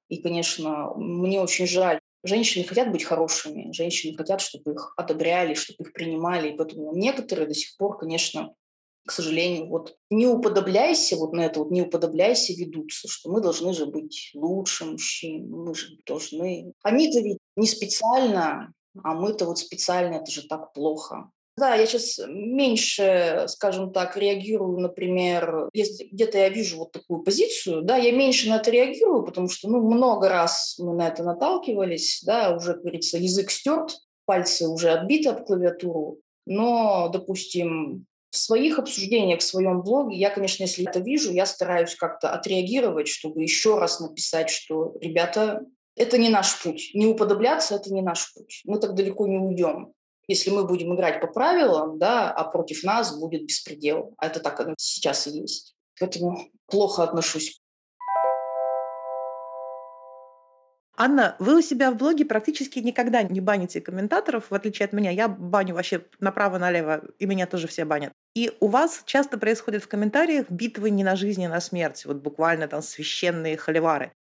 И, 0.08 0.22
конечно, 0.22 0.94
мне 0.94 1.40
очень 1.40 1.66
жаль 1.66 1.97
Женщины 2.24 2.64
хотят 2.64 2.90
быть 2.90 3.04
хорошими, 3.04 3.72
женщины 3.72 4.16
хотят, 4.16 4.40
чтобы 4.40 4.72
их 4.72 4.92
одобряли, 4.96 5.54
чтобы 5.54 5.84
их 5.84 5.92
принимали. 5.92 6.50
И 6.50 6.56
поэтому 6.56 6.94
некоторые 6.94 7.46
до 7.46 7.54
сих 7.54 7.76
пор, 7.76 7.98
конечно, 7.98 8.54
к 9.06 9.12
сожалению, 9.12 9.68
вот 9.68 9.96
не 10.10 10.26
уподобляйся, 10.26 11.16
вот 11.16 11.32
на 11.32 11.40
это 11.46 11.60
вот 11.60 11.70
не 11.70 11.82
уподобляйся 11.82 12.52
ведутся, 12.52 13.08
что 13.08 13.30
мы 13.30 13.40
должны 13.40 13.72
же 13.72 13.86
быть 13.86 14.30
лучше 14.34 14.84
мужчин, 14.84 15.48
мы 15.48 15.74
же 15.74 15.96
должны. 16.06 16.74
Они-то 16.82 17.20
ведь 17.20 17.38
не 17.56 17.66
специально, 17.66 18.72
а 19.02 19.14
мы-то 19.14 19.46
вот 19.46 19.58
специально, 19.58 20.16
это 20.16 20.30
же 20.30 20.46
так 20.46 20.74
плохо. 20.74 21.30
Да, 21.58 21.74
я 21.74 21.86
сейчас 21.86 22.20
меньше, 22.28 23.46
скажем 23.48 23.92
так, 23.92 24.16
реагирую, 24.16 24.78
например, 24.78 25.68
если 25.72 26.04
где-то 26.04 26.38
я 26.38 26.48
вижу 26.48 26.78
вот 26.78 26.92
такую 26.92 27.22
позицию, 27.22 27.82
да, 27.82 27.96
я 27.96 28.12
меньше 28.12 28.48
на 28.48 28.56
это 28.56 28.70
реагирую, 28.70 29.24
потому 29.24 29.48
что, 29.48 29.68
ну, 29.68 29.80
много 29.80 30.28
раз 30.28 30.76
мы 30.78 30.94
на 30.94 31.08
это 31.08 31.24
наталкивались, 31.24 32.22
да, 32.24 32.54
уже, 32.54 32.74
как 32.74 32.82
говорится, 32.82 33.18
язык 33.18 33.50
стерт, 33.50 33.98
пальцы 34.24 34.68
уже 34.68 34.90
отбиты 34.90 35.30
об 35.30 35.44
клавиатуру, 35.44 36.18
но, 36.46 37.08
допустим, 37.12 38.06
в 38.30 38.36
своих 38.36 38.78
обсуждениях 38.78 39.40
в 39.40 39.44
своем 39.44 39.82
блоге, 39.82 40.16
я, 40.16 40.30
конечно, 40.30 40.62
если 40.62 40.88
это 40.88 41.00
вижу, 41.00 41.32
я 41.32 41.46
стараюсь 41.46 41.94
как-то 41.96 42.30
отреагировать, 42.30 43.08
чтобы 43.08 43.42
еще 43.42 43.78
раз 43.78 44.00
написать, 44.00 44.50
что, 44.50 44.94
ребята, 45.00 45.62
это 45.96 46.18
не 46.18 46.28
наш 46.28 46.62
путь. 46.62 46.90
Не 46.94 47.06
уподобляться– 47.06 47.74
это 47.76 47.92
не 47.92 48.02
наш 48.02 48.32
путь. 48.32 48.62
Мы 48.64 48.78
так 48.78 48.94
далеко 48.94 49.26
не 49.26 49.38
уйдем. 49.38 49.92
Если 50.28 50.50
мы 50.50 50.64
будем 50.64 50.94
играть 50.94 51.20
по 51.20 51.26
правилам, 51.26 51.98
да, 51.98 52.30
а 52.30 52.44
против 52.44 52.84
нас 52.84 53.18
будет 53.18 53.46
беспредел. 53.46 54.14
А 54.18 54.26
это 54.26 54.40
так 54.40 54.60
оно 54.60 54.74
сейчас 54.78 55.26
и 55.26 55.30
есть. 55.30 55.74
К 55.94 56.02
этому 56.02 56.38
плохо 56.66 57.02
отношусь. 57.02 57.60
Анна, 61.00 61.36
вы 61.38 61.58
у 61.58 61.62
себя 61.62 61.92
в 61.92 61.96
блоге 61.96 62.24
практически 62.24 62.80
никогда 62.80 63.22
не 63.22 63.40
баните 63.40 63.80
комментаторов, 63.80 64.50
в 64.50 64.54
отличие 64.54 64.84
от 64.84 64.92
меня. 64.92 65.12
Я 65.12 65.28
баню 65.28 65.74
вообще 65.74 66.04
направо-налево, 66.18 67.04
и 67.20 67.26
меня 67.26 67.46
тоже 67.46 67.68
все 67.68 67.84
банят. 67.84 68.12
И 68.34 68.52
у 68.60 68.66
вас 68.66 69.02
часто 69.06 69.38
происходят 69.38 69.84
в 69.84 69.88
комментариях 69.88 70.50
битвы 70.50 70.90
не 70.90 71.04
на 71.04 71.14
жизнь, 71.14 71.46
а 71.46 71.48
на 71.48 71.60
смерть. 71.60 72.04
Вот 72.04 72.16
буквально 72.16 72.66
там 72.66 72.82
священные 72.82 73.56
холивары. 73.56 74.12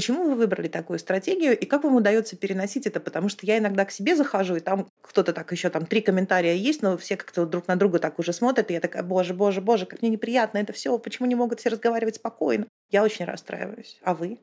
Почему 0.00 0.24
вы 0.24 0.34
выбрали 0.34 0.68
такую 0.68 0.98
стратегию 0.98 1.58
и 1.58 1.66
как 1.66 1.84
вам 1.84 1.96
удается 1.96 2.34
переносить 2.34 2.86
это? 2.86 3.00
Потому 3.00 3.28
что 3.28 3.44
я 3.44 3.58
иногда 3.58 3.84
к 3.84 3.90
себе 3.90 4.16
захожу, 4.16 4.56
и 4.56 4.60
там 4.60 4.88
кто-то 5.02 5.34
так 5.34 5.52
еще 5.52 5.68
там 5.68 5.84
три 5.84 6.00
комментария 6.00 6.54
есть, 6.54 6.80
но 6.80 6.96
все 6.96 7.18
как-то 7.18 7.44
друг 7.44 7.68
на 7.68 7.76
друга 7.76 7.98
так 7.98 8.18
уже 8.18 8.32
смотрят, 8.32 8.70
и 8.70 8.72
я 8.72 8.80
такая, 8.80 9.02
боже, 9.02 9.34
боже, 9.34 9.60
боже, 9.60 9.84
как 9.84 10.00
мне 10.00 10.10
неприятно 10.10 10.56
это 10.56 10.72
все, 10.72 10.98
почему 10.98 11.28
не 11.28 11.34
могут 11.34 11.60
все 11.60 11.68
разговаривать 11.68 12.16
спокойно? 12.16 12.66
Я 12.88 13.04
очень 13.04 13.26
расстраиваюсь. 13.26 14.00
А 14.02 14.14
вы? 14.14 14.40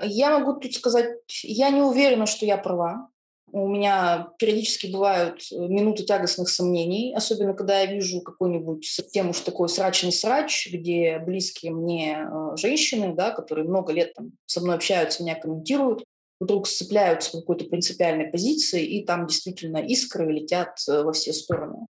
Я 0.00 0.36
могу 0.36 0.58
тут 0.58 0.74
сказать, 0.74 1.20
я 1.44 1.70
не 1.70 1.80
уверена, 1.80 2.26
что 2.26 2.44
я 2.44 2.56
права. 2.56 3.10
У 3.56 3.68
меня 3.68 4.30
периодически 4.40 4.88
бывают 4.88 5.42
э, 5.52 5.54
минуты 5.56 6.02
тягостных 6.02 6.48
сомнений, 6.48 7.14
особенно 7.14 7.54
когда 7.54 7.82
я 7.82 7.86
вижу 7.86 8.20
какой-нибудь 8.20 8.84
совсем 8.84 9.30
уж 9.30 9.38
такой 9.38 9.68
срачный 9.68 10.10
срач, 10.10 10.68
где 10.72 11.20
близкие 11.20 11.70
мне 11.70 12.18
э, 12.18 12.56
женщины, 12.56 13.14
да, 13.14 13.30
которые 13.30 13.68
много 13.68 13.92
лет 13.92 14.12
там, 14.14 14.32
со 14.46 14.60
мной 14.60 14.74
общаются, 14.74 15.22
меня 15.22 15.36
комментируют, 15.36 16.02
вдруг 16.40 16.66
сцепляются 16.66 17.30
в 17.30 17.40
какой-то 17.42 17.66
принципиальной 17.66 18.26
позиции, 18.26 18.84
и 18.84 19.04
там 19.04 19.28
действительно 19.28 19.76
искры 19.78 20.32
летят 20.32 20.76
э, 20.88 21.04
во 21.04 21.12
все 21.12 21.32
стороны. 21.32 21.86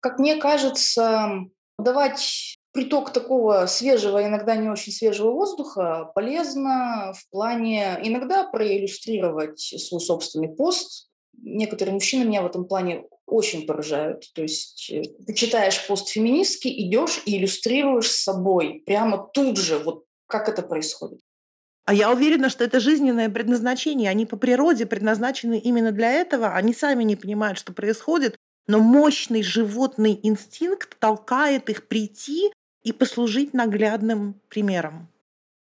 Как 0.00 0.18
мне 0.18 0.34
кажется, 0.34 1.44
давать 1.78 2.58
приток 2.76 3.10
такого 3.10 3.64
свежего, 3.66 4.22
иногда 4.22 4.54
не 4.54 4.68
очень 4.68 4.92
свежего 4.92 5.30
воздуха 5.30 6.12
полезно 6.14 7.14
в 7.16 7.30
плане 7.30 7.98
иногда 8.02 8.44
проиллюстрировать 8.44 9.60
свой 9.60 10.00
собственный 10.00 10.48
пост. 10.48 11.08
Некоторые 11.42 11.94
мужчины 11.94 12.26
меня 12.26 12.42
в 12.42 12.46
этом 12.46 12.66
плане 12.66 13.04
очень 13.24 13.66
поражают. 13.66 14.30
То 14.34 14.42
есть 14.42 14.90
э, 14.92 15.02
ты 15.26 15.32
читаешь 15.32 15.86
пост 15.86 16.08
феминистки, 16.08 16.68
идешь 16.68 17.22
и 17.24 17.38
иллюстрируешь 17.38 18.10
собой 18.10 18.82
прямо 18.84 19.26
тут 19.32 19.56
же, 19.56 19.78
вот 19.78 20.04
как 20.26 20.50
это 20.50 20.60
происходит. 20.60 21.20
А 21.86 21.94
я 21.94 22.12
уверена, 22.12 22.50
что 22.50 22.62
это 22.64 22.78
жизненное 22.78 23.30
предназначение. 23.30 24.10
Они 24.10 24.26
по 24.26 24.36
природе 24.36 24.84
предназначены 24.84 25.58
именно 25.58 25.92
для 25.92 26.12
этого. 26.12 26.54
Они 26.54 26.74
сами 26.74 27.04
не 27.04 27.16
понимают, 27.16 27.58
что 27.58 27.72
происходит, 27.72 28.36
но 28.66 28.80
мощный 28.80 29.42
животный 29.42 30.18
инстинкт 30.22 30.98
толкает 30.98 31.70
их 31.70 31.88
прийти 31.88 32.52
и 32.86 32.92
послужить 32.92 33.52
наглядным 33.52 34.40
примером. 34.48 35.08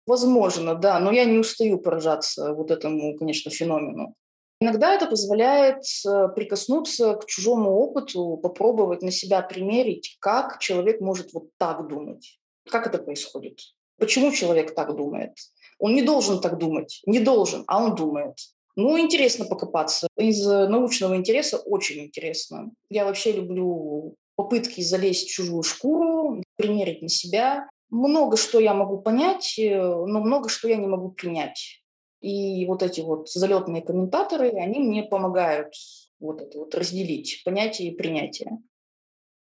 Возможно, 0.07 0.75
да, 0.75 0.99
но 0.99 1.13
я 1.13 1.25
не 1.25 1.39
устаю 1.39 1.79
поражаться 1.79 2.53
вот 2.53 2.71
этому, 2.71 3.17
конечно, 3.17 3.51
феномену. 3.53 4.15
Иногда 4.61 4.95
это 4.95 5.07
позволяет 5.07 5.85
э, 6.07 6.29
прикоснуться 6.35 7.15
к 7.15 7.27
чужому 7.27 7.71
опыту, 7.71 8.37
попробовать 8.43 9.03
на 9.03 9.13
себя 9.13 9.43
примерить, 9.43 10.17
как 10.21 10.59
человек 10.59 11.01
может 11.01 11.33
вот 11.33 11.45
так 11.57 11.87
думать. 11.87 12.41
Как 12.69 12.87
это 12.87 12.99
происходит? 12.99 13.61
Почему 13.99 14.33
человек 14.33 14.75
так 14.75 14.97
думает? 14.97 15.33
Он 15.79 15.95
не 15.95 16.03
должен 16.03 16.41
так 16.41 16.59
думать, 16.59 17.01
не 17.07 17.21
должен, 17.21 17.63
а 17.69 17.85
он 17.85 17.95
думает. 17.95 18.37
Ну, 18.77 18.99
интересно 18.99 19.45
покопаться. 19.45 20.09
Из 20.19 20.45
э, 20.47 20.67
научного 20.67 21.15
интереса 21.15 21.59
очень 21.59 22.05
интересно. 22.05 22.73
Я 22.91 23.05
вообще 23.05 23.33
люблю 23.33 24.17
попытки 24.37 24.81
залезть 24.81 25.29
в 25.29 25.33
чужую 25.33 25.63
шкуру, 25.63 26.43
примерить 26.57 27.03
на 27.03 27.09
себя. 27.09 27.69
Много 27.91 28.37
что 28.37 28.61
я 28.61 28.75
могу 28.75 28.99
понять, 28.99 29.59
э, 29.59 29.79
но 29.79 30.21
много 30.21 30.49
что 30.49 30.69
я 30.69 30.77
не 30.77 30.87
могу 30.87 31.11
принять. 31.11 31.83
И 32.21 32.65
вот 32.67 32.83
эти 32.83 33.01
вот 33.01 33.31
залетные 33.31 33.83
комментаторы, 33.83 34.51
они 34.51 34.81
мне 34.81 35.03
помогают 35.03 35.75
вот 36.19 36.41
это 36.41 36.59
вот 36.59 36.75
разделить 36.75 37.43
понятие 37.45 37.91
и 37.91 37.97
принятие. 37.97 38.59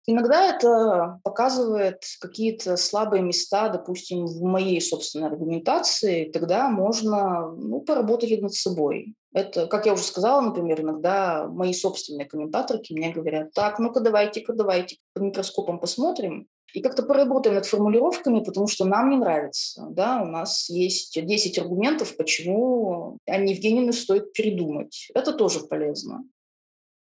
Иногда 0.07 0.55
это 0.55 1.19
показывает 1.23 2.03
какие-то 2.19 2.75
слабые 2.75 3.21
места, 3.21 3.69
допустим, 3.69 4.25
в 4.25 4.41
моей 4.41 4.81
собственной 4.81 5.27
аргументации, 5.27 6.31
тогда 6.31 6.69
можно 6.69 7.51
ну, 7.51 7.81
поработать 7.81 8.41
над 8.41 8.53
собой. 8.53 9.15
Это, 9.33 9.67
как 9.67 9.85
я 9.85 9.93
уже 9.93 10.03
сказала, 10.03 10.41
например, 10.41 10.81
иногда 10.81 11.47
мои 11.47 11.73
собственные 11.73 12.25
комментаторки 12.25 12.93
мне 12.93 13.11
говорят, 13.11 13.53
так, 13.53 13.79
ну-ка 13.79 14.01
давайте-ка, 14.01 14.53
давайте 14.53 14.97
под 15.13 15.23
микроскопом 15.23 15.79
посмотрим, 15.79 16.47
и 16.73 16.81
как-то 16.81 17.03
поработаем 17.03 17.55
над 17.55 17.65
формулировками, 17.65 18.43
потому 18.43 18.67
что 18.67 18.85
нам 18.85 19.09
не 19.09 19.17
нравится. 19.17 19.87
Да? 19.89 20.21
У 20.21 20.25
нас 20.25 20.69
есть 20.69 21.19
10 21.21 21.59
аргументов, 21.59 22.15
почему 22.15 23.17
Анне 23.27 23.53
Евгеньевне 23.53 23.93
стоит 23.93 24.33
передумать. 24.33 25.09
Это 25.13 25.33
тоже 25.33 25.61
полезно. 25.61 26.23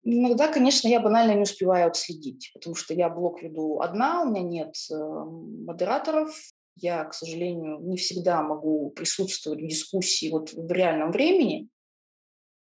Иногда, 0.03 0.47
конечно, 0.47 0.87
я 0.87 0.99
банально 0.99 1.33
не 1.33 1.43
успеваю 1.43 1.87
отследить, 1.87 2.49
потому 2.53 2.75
что 2.75 2.93
я 2.93 3.09
блог 3.09 3.41
веду 3.43 3.81
одна, 3.81 4.23
у 4.23 4.29
меня 4.29 4.41
нет 4.41 4.75
э, 4.91 4.95
модераторов, 4.95 6.35
я, 6.75 7.03
к 7.03 7.13
сожалению, 7.13 7.79
не 7.81 7.97
всегда 7.97 8.41
могу 8.41 8.89
присутствовать 8.91 9.61
в 9.61 9.67
дискуссии 9.67 10.31
вот 10.31 10.53
в 10.53 10.71
реальном 10.71 11.11
времени. 11.11 11.69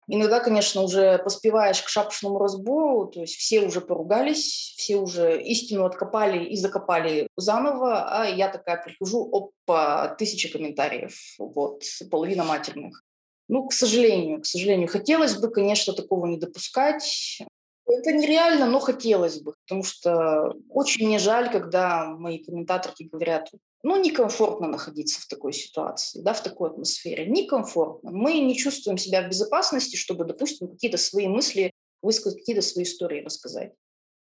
Иногда, 0.07 0.41
конечно, 0.41 0.81
уже 0.81 1.19
поспеваешь 1.19 1.81
к 1.81 1.87
шапочному 1.87 2.37
разбору, 2.37 3.07
то 3.07 3.21
есть 3.21 3.35
все 3.35 3.61
уже 3.61 3.79
поругались, 3.79 4.73
все 4.77 4.97
уже 4.97 5.41
истину 5.41 5.85
откопали 5.85 6.43
и 6.43 6.57
закопали 6.57 7.27
заново, 7.37 8.09
а 8.09 8.25
я 8.25 8.49
такая 8.49 8.83
прихожу, 8.83 9.29
опа, 9.31 10.09
тысяча 10.15 10.51
комментариев, 10.51 11.17
вот, 11.37 11.83
половина 12.09 12.43
матерных. 12.43 13.05
Ну, 13.51 13.67
к 13.67 13.73
сожалению, 13.73 14.39
к 14.39 14.45
сожалению, 14.45 14.87
хотелось 14.87 15.37
бы, 15.37 15.51
конечно, 15.51 15.91
такого 15.91 16.25
не 16.25 16.37
допускать. 16.37 17.41
Это 17.85 18.13
нереально, 18.13 18.65
но 18.65 18.79
хотелось 18.79 19.41
бы, 19.41 19.55
потому 19.65 19.83
что 19.83 20.53
очень 20.69 21.05
мне 21.05 21.19
жаль, 21.19 21.51
когда 21.51 22.05
мои 22.05 22.41
комментаторки 22.41 23.03
говорят, 23.03 23.51
ну, 23.83 24.01
некомфортно 24.01 24.69
находиться 24.69 25.19
в 25.19 25.27
такой 25.27 25.51
ситуации, 25.51 26.21
да, 26.21 26.31
в 26.31 26.41
такой 26.41 26.69
атмосфере. 26.69 27.25
Некомфортно. 27.25 28.11
Мы 28.11 28.39
не 28.39 28.55
чувствуем 28.55 28.97
себя 28.97 29.21
в 29.21 29.27
безопасности, 29.27 29.97
чтобы, 29.97 30.23
допустим, 30.23 30.69
какие-то 30.69 30.97
свои 30.97 31.27
мысли 31.27 31.73
высказать, 32.01 32.39
какие-то 32.39 32.61
свои 32.61 32.85
истории 32.85 33.21
рассказать. 33.21 33.73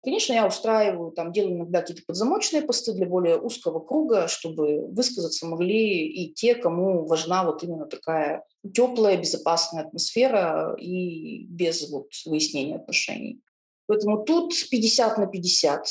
Конечно, 0.06 0.34
я 0.34 0.46
устраиваю, 0.46 1.10
там, 1.10 1.32
делаю 1.32 1.56
иногда 1.56 1.80
какие-то 1.80 2.04
подзамочные 2.06 2.62
посты 2.62 2.92
для 2.92 3.06
более 3.06 3.40
узкого 3.40 3.80
круга, 3.80 4.28
чтобы 4.28 4.86
высказаться 4.86 5.46
могли 5.46 6.06
и 6.06 6.32
те, 6.32 6.54
кому 6.54 7.06
важна 7.06 7.42
вот 7.42 7.64
именно 7.64 7.86
такая 7.86 8.44
теплая, 8.72 9.16
безопасная 9.16 9.82
атмосфера 9.82 10.76
и 10.78 11.46
без 11.46 11.90
вот 11.90 12.06
выяснения 12.24 12.76
отношений. 12.76 13.40
Поэтому 13.88 14.22
тут 14.22 14.54
50 14.70 15.18
на 15.18 15.26
50. 15.26 15.88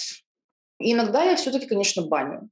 И 0.79 0.93
иногда 0.93 1.25
я 1.25 1.35
все-таки, 1.35 1.65
конечно, 1.65 2.07
баню. 2.07 2.49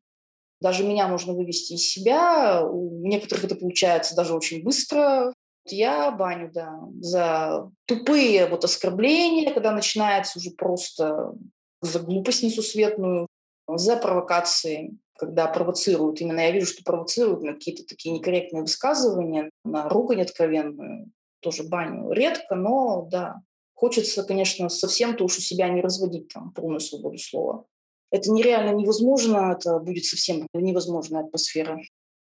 Даже 0.60 0.84
меня 0.84 1.08
можно 1.08 1.32
вывести 1.32 1.76
из 1.76 1.90
себя. 1.90 2.62
У 2.66 3.08
некоторых 3.08 3.46
это 3.46 3.56
получается 3.56 4.18
даже 4.18 4.34
очень 4.34 4.64
быстро. 4.64 5.34
Я 5.66 6.12
баню, 6.12 6.52
да, 6.54 6.78
за 7.00 7.72
тупые 7.86 8.48
вот 8.48 8.66
оскорбления, 8.66 9.54
когда 9.54 9.72
начинается 9.72 10.40
уже 10.40 10.52
просто 10.52 11.34
за 11.82 12.00
глупость 12.00 12.44
несусветную, 12.44 13.28
за 13.68 13.98
провокации, 13.98 14.98
когда 15.16 15.48
провоцируют. 15.48 16.20
Именно 16.20 16.42
я 16.42 16.52
вижу, 16.52 16.68
что 16.68 16.84
провоцируют 16.84 17.44
на 17.44 17.54
какие-то 17.54 17.86
такие 17.86 18.14
некорректные 18.14 18.62
высказывания, 18.62 19.50
на 19.64 19.88
ругань 19.88 20.22
откровенную, 20.22 21.12
тоже 21.40 21.64
баню. 21.64 22.12
Редко, 22.12 22.56
но 22.56 23.08
да. 23.10 23.42
Хочется, 23.74 24.24
конечно, 24.24 24.70
совсем-то 24.70 25.26
уж 25.26 25.38
у 25.38 25.42
себя 25.42 25.68
не 25.70 25.82
разводить 25.82 26.30
там 26.30 26.52
полную 26.52 26.80
свободу 26.80 27.18
слова. 27.18 27.66
Это 28.12 28.32
нереально 28.32 28.76
невозможно, 28.76 29.56
это 29.58 29.80
будет 29.80 30.06
совсем 30.06 30.48
невозможная 30.54 31.24
атмосфера. 31.24 31.82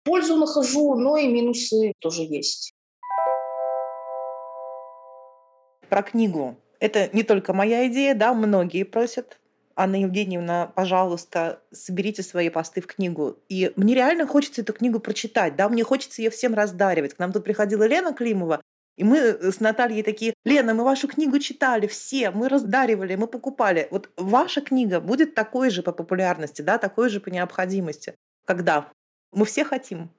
Пользу 0.02 0.36
нахожу, 0.36 0.94
но 0.94 1.16
и 1.16 1.28
минусы 1.28 1.92
тоже 2.00 2.22
есть. 2.22 2.72
Про 5.94 6.02
книгу. 6.02 6.56
Это 6.80 7.08
не 7.12 7.22
только 7.22 7.52
моя 7.52 7.86
идея, 7.86 8.16
да, 8.16 8.34
многие 8.34 8.82
просят. 8.82 9.38
Анна 9.76 10.00
Евгеньевна, 10.00 10.72
пожалуйста, 10.74 11.60
соберите 11.70 12.24
свои 12.24 12.48
посты 12.48 12.80
в 12.80 12.88
книгу. 12.88 13.38
И 13.48 13.72
мне 13.76 13.94
реально 13.94 14.26
хочется 14.26 14.62
эту 14.62 14.72
книгу 14.72 14.98
прочитать, 14.98 15.54
да, 15.54 15.68
мне 15.68 15.84
хочется 15.84 16.20
ее 16.20 16.30
всем 16.30 16.52
раздаривать. 16.52 17.14
К 17.14 17.20
нам 17.20 17.30
тут 17.30 17.44
приходила 17.44 17.86
Лена 17.86 18.12
Климова, 18.12 18.60
и 18.96 19.04
мы 19.04 19.18
с 19.40 19.60
Натальей 19.60 20.02
такие, 20.02 20.34
Лена, 20.44 20.74
мы 20.74 20.82
вашу 20.82 21.06
книгу 21.06 21.38
читали 21.38 21.86
все, 21.86 22.32
мы 22.32 22.48
раздаривали, 22.48 23.14
мы 23.14 23.28
покупали. 23.28 23.86
Вот 23.92 24.10
ваша 24.16 24.62
книга 24.62 24.98
будет 25.00 25.36
такой 25.36 25.70
же 25.70 25.84
по 25.84 25.92
популярности, 25.92 26.60
да, 26.60 26.78
такой 26.78 27.08
же 27.08 27.20
по 27.20 27.28
необходимости. 27.28 28.16
Когда? 28.46 28.90
Мы 29.30 29.44
все 29.44 29.64
хотим. 29.64 30.10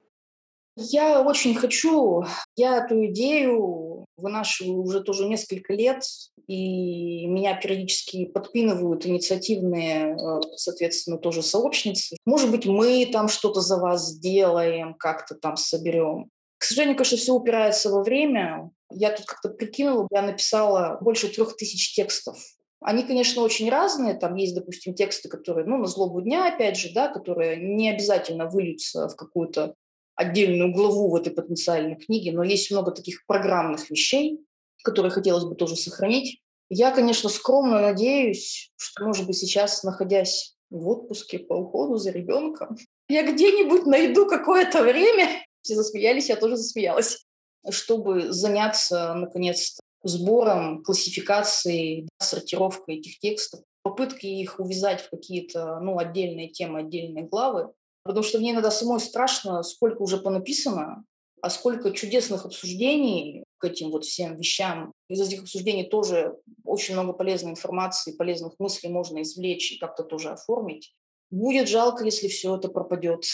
Я 0.78 1.22
очень 1.22 1.54
хочу, 1.54 2.24
я 2.54 2.84
эту 2.84 3.04
идею 3.06 3.85
вынашиваю 4.16 4.80
уже 4.80 5.02
тоже 5.02 5.26
несколько 5.26 5.72
лет. 5.72 6.02
и 6.46 7.26
меня 7.26 7.60
периодически 7.60 8.26
подпинывают 8.26 9.04
инициативные, 9.04 10.14
э, 10.14 10.40
соответственно, 10.54 11.18
тоже 11.18 11.42
сообщницы. 11.42 12.16
Может 12.24 12.52
быть, 12.52 12.66
мы 12.66 13.04
там 13.06 13.26
что-то 13.26 13.60
за 13.60 13.78
вас 13.78 14.10
сделаем, 14.10 14.94
как-то 14.94 15.34
там 15.34 15.56
соберем. 15.56 16.30
К 16.58 16.64
сожалению, 16.64 16.96
конечно, 16.96 17.18
все 17.18 17.32
упирается 17.32 17.90
во 17.90 18.04
время. 18.04 18.70
Я 18.90 19.10
тут 19.10 19.26
как-то 19.26 19.48
прикинула, 19.48 20.06
я 20.12 20.22
написала 20.22 20.98
больше 21.00 21.28
трех 21.28 21.56
тысяч 21.56 21.94
текстов. 21.94 22.38
Они, 22.80 23.02
конечно, 23.02 23.42
очень 23.42 23.68
разные. 23.70 24.14
Там 24.14 24.36
есть, 24.36 24.54
допустим, 24.54 24.94
тексты, 24.94 25.28
которые, 25.28 25.66
ну, 25.66 25.78
на 25.78 25.86
злобу 25.86 26.20
дня, 26.20 26.46
опять 26.52 26.76
же, 26.76 26.92
да, 26.92 27.08
которые 27.08 27.56
не 27.56 27.90
обязательно 27.90 28.46
выльются 28.48 29.08
в 29.08 29.16
какую-то 29.16 29.74
отдельную 30.16 30.72
главу 30.72 31.10
в 31.10 31.14
этой 31.14 31.32
потенциальной 31.32 31.96
книге, 31.96 32.32
но 32.32 32.42
есть 32.42 32.70
много 32.70 32.90
таких 32.90 33.24
программных 33.26 33.90
вещей, 33.90 34.40
которые 34.82 35.12
хотелось 35.12 35.44
бы 35.44 35.54
тоже 35.54 35.76
сохранить. 35.76 36.40
Я, 36.68 36.90
конечно, 36.90 37.28
скромно 37.28 37.80
надеюсь, 37.80 38.72
что, 38.76 39.04
может 39.04 39.26
быть, 39.26 39.36
сейчас, 39.36 39.84
находясь 39.84 40.56
в 40.70 40.88
отпуске 40.88 41.38
по 41.38 41.54
уходу 41.54 41.96
за 41.96 42.10
ребенком, 42.10 42.76
я 43.08 43.30
где-нибудь 43.30 43.86
найду 43.86 44.26
какое-то 44.26 44.82
время, 44.82 45.44
все 45.62 45.74
засмеялись, 45.74 46.28
я 46.28 46.36
тоже 46.36 46.56
засмеялась, 46.56 47.24
чтобы 47.70 48.32
заняться, 48.32 49.14
наконец-то, 49.14 49.80
сбором, 50.02 50.82
классификацией, 50.82 52.08
сортировкой 52.18 52.98
этих 52.98 53.18
текстов, 53.18 53.60
попытки 53.82 54.26
их 54.26 54.60
увязать 54.60 55.00
в 55.00 55.10
какие-то 55.10 55.80
ну, 55.80 55.98
отдельные 55.98 56.48
темы, 56.48 56.80
отдельные 56.80 57.24
главы, 57.24 57.72
Потому 58.06 58.22
что 58.22 58.38
мне 58.38 58.52
иногда 58.52 58.70
самой 58.70 59.00
страшно, 59.00 59.62
сколько 59.62 60.02
уже 60.02 60.18
понаписано, 60.18 61.04
а 61.42 61.50
сколько 61.50 61.90
чудесных 61.90 62.44
обсуждений 62.44 63.44
к 63.58 63.64
этим 63.64 63.90
вот 63.90 64.04
всем 64.04 64.36
вещам. 64.36 64.92
Из 65.08 65.20
этих 65.20 65.42
обсуждений 65.42 65.84
тоже 65.84 66.36
очень 66.64 66.94
много 66.94 67.12
полезной 67.12 67.52
информации, 67.52 68.16
полезных 68.16 68.54
мыслей 68.58 68.90
можно 68.90 69.22
извлечь 69.22 69.72
и 69.72 69.78
как-то 69.78 70.02
тоже 70.02 70.30
оформить. 70.30 70.94
Будет 71.30 71.68
жалко, 71.68 72.04
если 72.04 72.28
все 72.28 72.56
это 72.56 72.68
пропадет. 72.68 73.24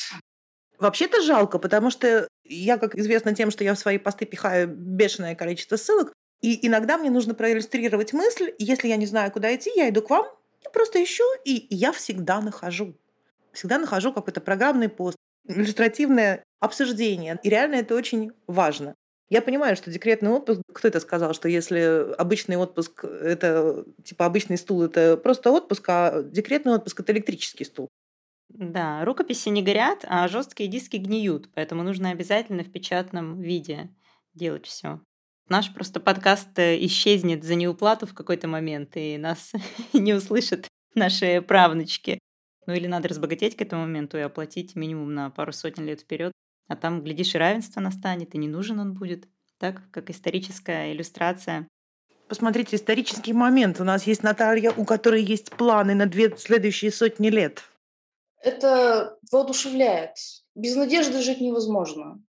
Вообще-то 0.78 1.22
жалко, 1.22 1.58
потому 1.58 1.90
что 1.90 2.28
я, 2.44 2.78
как 2.78 2.96
известно 2.96 3.34
тем, 3.34 3.50
что 3.50 3.64
я 3.64 3.74
в 3.74 3.78
свои 3.78 3.98
посты 3.98 4.24
пихаю 4.24 4.68
бешеное 4.68 5.34
количество 5.34 5.76
ссылок, 5.76 6.12
и 6.40 6.66
иногда 6.66 6.98
мне 6.98 7.10
нужно 7.10 7.34
проиллюстрировать 7.34 8.12
мысль, 8.12 8.52
и 8.58 8.64
если 8.64 8.88
я 8.88 8.96
не 8.96 9.06
знаю, 9.06 9.30
куда 9.30 9.54
идти, 9.54 9.70
я 9.76 9.88
иду 9.90 10.02
к 10.02 10.10
вам, 10.10 10.26
я 10.64 10.70
просто 10.70 11.02
ищу, 11.02 11.24
и 11.44 11.66
я 11.70 11.92
всегда 11.92 12.40
нахожу 12.40 12.94
всегда 13.52 13.78
нахожу 13.78 14.12
какой-то 14.12 14.40
программный 14.40 14.88
пост, 14.88 15.16
иллюстративное 15.46 16.44
обсуждение. 16.60 17.38
И 17.42 17.48
реально 17.48 17.76
это 17.76 17.94
очень 17.94 18.32
важно. 18.46 18.94
Я 19.28 19.40
понимаю, 19.40 19.76
что 19.76 19.90
декретный 19.90 20.30
отпуск, 20.30 20.60
кто 20.72 20.88
это 20.88 21.00
сказал, 21.00 21.32
что 21.32 21.48
если 21.48 22.14
обычный 22.18 22.56
отпуск– 22.56 23.04
это 23.04 23.84
типа 24.04 24.26
обычный 24.26 24.58
стул, 24.58 24.82
это 24.82 25.16
просто 25.16 25.50
отпуск, 25.50 25.88
а 25.88 26.22
декретный 26.22 26.74
отпуск– 26.74 27.00
это 27.00 27.12
электрический 27.12 27.64
стул. 27.64 27.88
Да, 28.50 29.04
рукописи 29.06 29.48
не 29.48 29.62
горят, 29.62 30.04
а 30.06 30.28
жесткие 30.28 30.68
диски 30.68 30.98
гниют, 30.98 31.48
поэтому 31.54 31.82
нужно 31.82 32.10
обязательно 32.10 32.62
в 32.62 32.70
печатном 32.70 33.40
виде 33.40 33.88
делать 34.34 34.66
все. 34.66 35.00
Наш 35.48 35.72
просто 35.72 36.00
подкаст 36.00 36.58
э, 36.58 36.76
исчезнет 36.84 37.44
за 37.44 37.54
неуплату 37.54 38.06
в 38.06 38.14
какой-то 38.14 38.48
момент, 38.48 38.96
и 38.96 39.16
нас 39.16 39.52
не 39.94 40.12
услышат 40.12 40.68
наши 40.94 41.40
правнучки. 41.40 42.18
Ну 42.66 42.74
или 42.74 42.86
надо 42.86 43.08
разбогатеть 43.08 43.56
к 43.56 43.62
этому 43.62 43.82
моменту 43.82 44.18
и 44.18 44.20
оплатить 44.20 44.76
минимум 44.76 45.14
на 45.14 45.30
пару 45.30 45.52
сотен 45.52 45.84
лет 45.84 46.00
вперед. 46.00 46.32
А 46.68 46.76
там, 46.76 47.02
глядишь, 47.02 47.34
и 47.34 47.38
равенство 47.38 47.80
настанет, 47.80 48.34
и 48.34 48.38
не 48.38 48.48
нужен 48.48 48.78
он 48.78 48.94
будет. 48.94 49.28
Так, 49.58 49.90
как 49.90 50.10
историческая 50.10 50.92
иллюстрация. 50.92 51.68
Посмотрите, 52.28 52.76
исторический 52.76 53.32
момент. 53.32 53.80
У 53.80 53.84
нас 53.84 54.06
есть 54.06 54.22
Наталья, 54.22 54.72
у 54.72 54.84
которой 54.84 55.22
есть 55.22 55.50
планы 55.50 55.94
на 55.94 56.06
две 56.06 56.34
следующие 56.36 56.90
сотни 56.90 57.28
лет. 57.28 57.62
Это 58.42 59.18
воодушевляет. 59.30 60.16
Без 60.54 60.74
надежды 60.74 61.20
жить 61.22 61.40
невозможно. 61.40 62.22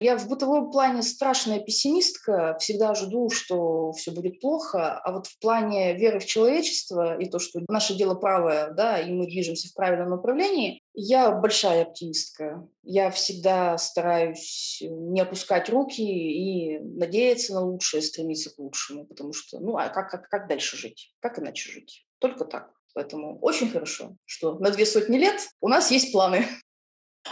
Я 0.00 0.16
в 0.16 0.28
бытовом 0.28 0.70
плане 0.70 1.02
страшная 1.02 1.58
пессимистка, 1.58 2.56
всегда 2.60 2.94
жду, 2.94 3.30
что 3.30 3.90
все 3.92 4.12
будет 4.12 4.40
плохо, 4.40 4.96
а 4.96 5.12
вот 5.12 5.26
в 5.26 5.38
плане 5.40 5.96
веры 5.96 6.20
в 6.20 6.26
человечество 6.26 7.18
и 7.18 7.28
то, 7.28 7.40
что 7.40 7.60
наше 7.68 7.96
дело 7.96 8.14
правое, 8.14 8.70
да, 8.70 9.00
и 9.00 9.12
мы 9.12 9.26
движемся 9.26 9.68
в 9.68 9.74
правильном 9.74 10.10
направлении, 10.10 10.80
я 10.94 11.32
большая 11.32 11.82
оптимистка. 11.82 12.68
Я 12.84 13.10
всегда 13.10 13.76
стараюсь 13.76 14.82
не 14.82 15.20
опускать 15.20 15.68
руки 15.68 16.02
и 16.02 16.78
надеяться 16.78 17.54
на 17.54 17.62
лучшее, 17.62 18.02
стремиться 18.02 18.54
к 18.54 18.58
лучшему, 18.58 19.04
потому 19.04 19.32
что, 19.32 19.58
ну, 19.58 19.76
а 19.76 19.88
как, 19.88 20.10
как, 20.10 20.28
как 20.28 20.48
дальше 20.48 20.76
жить? 20.76 21.12
Как 21.20 21.40
иначе 21.40 21.72
жить? 21.72 22.06
Только 22.20 22.44
так. 22.44 22.72
Поэтому 22.94 23.38
очень 23.40 23.70
хорошо, 23.70 24.16
что 24.24 24.58
на 24.58 24.70
две 24.70 24.86
сотни 24.86 25.18
лет 25.18 25.40
у 25.60 25.68
нас 25.68 25.90
есть 25.90 26.12
планы. 26.12 26.46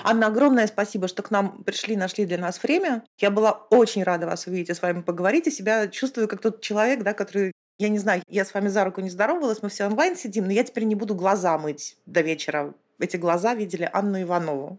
Анна, 0.05 0.27
огромное 0.29 0.67
спасибо, 0.67 1.09
что 1.09 1.23
к 1.23 1.31
нам 1.31 1.63
пришли, 1.65 1.97
нашли 1.97 2.27
для 2.27 2.39
нас 2.39 2.63
время. 2.63 3.05
Я 3.19 3.31
была 3.31 3.53
очень 3.71 4.03
рада 4.03 4.27
вас 4.27 4.47
увидеть 4.47 4.71
и 4.71 4.75
с 4.75 4.83
вами 4.83 5.03
поговорить. 5.03 5.47
И 5.47 5.51
себя 5.51 5.89
чувствую 5.89 6.29
как 6.29 6.41
тот 6.41 6.61
человек, 6.61 7.03
да, 7.03 7.13
который 7.13 7.53
я 7.79 7.89
не 7.89 7.99
знаю, 7.99 8.23
я 8.29 8.45
с 8.45 8.55
вами 8.55 8.69
за 8.69 8.85
руку 8.85 9.01
не 9.01 9.11
здоровалась, 9.11 9.63
мы 9.63 9.69
все 9.69 9.85
онлайн 9.85 10.17
сидим, 10.17 10.47
но 10.47 10.53
я 10.53 10.65
теперь 10.65 10.85
не 10.85 10.95
буду 10.95 11.15
глаза 11.15 11.59
мыть 11.59 11.99
до 12.07 12.23
вечера. 12.23 12.75
Эти 12.99 13.19
глаза 13.19 13.55
видели 13.55 13.89
Анну 13.93 14.23
Иванову. 14.23 14.79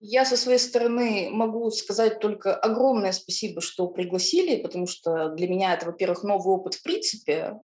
Я 0.00 0.24
со 0.24 0.36
своей 0.36 0.58
стороны 0.58 1.28
могу 1.30 1.70
сказать 1.70 2.20
только 2.20 2.54
огромное 2.54 3.12
спасибо, 3.12 3.60
что 3.60 3.86
пригласили, 3.86 4.60
потому 4.62 4.86
что 4.86 5.30
для 5.30 5.48
меня 5.48 5.74
это, 5.74 5.86
во-первых, 5.86 6.22
новый 6.22 6.54
опыт 6.54 6.74
в 6.74 6.82
принципе, 6.82 7.54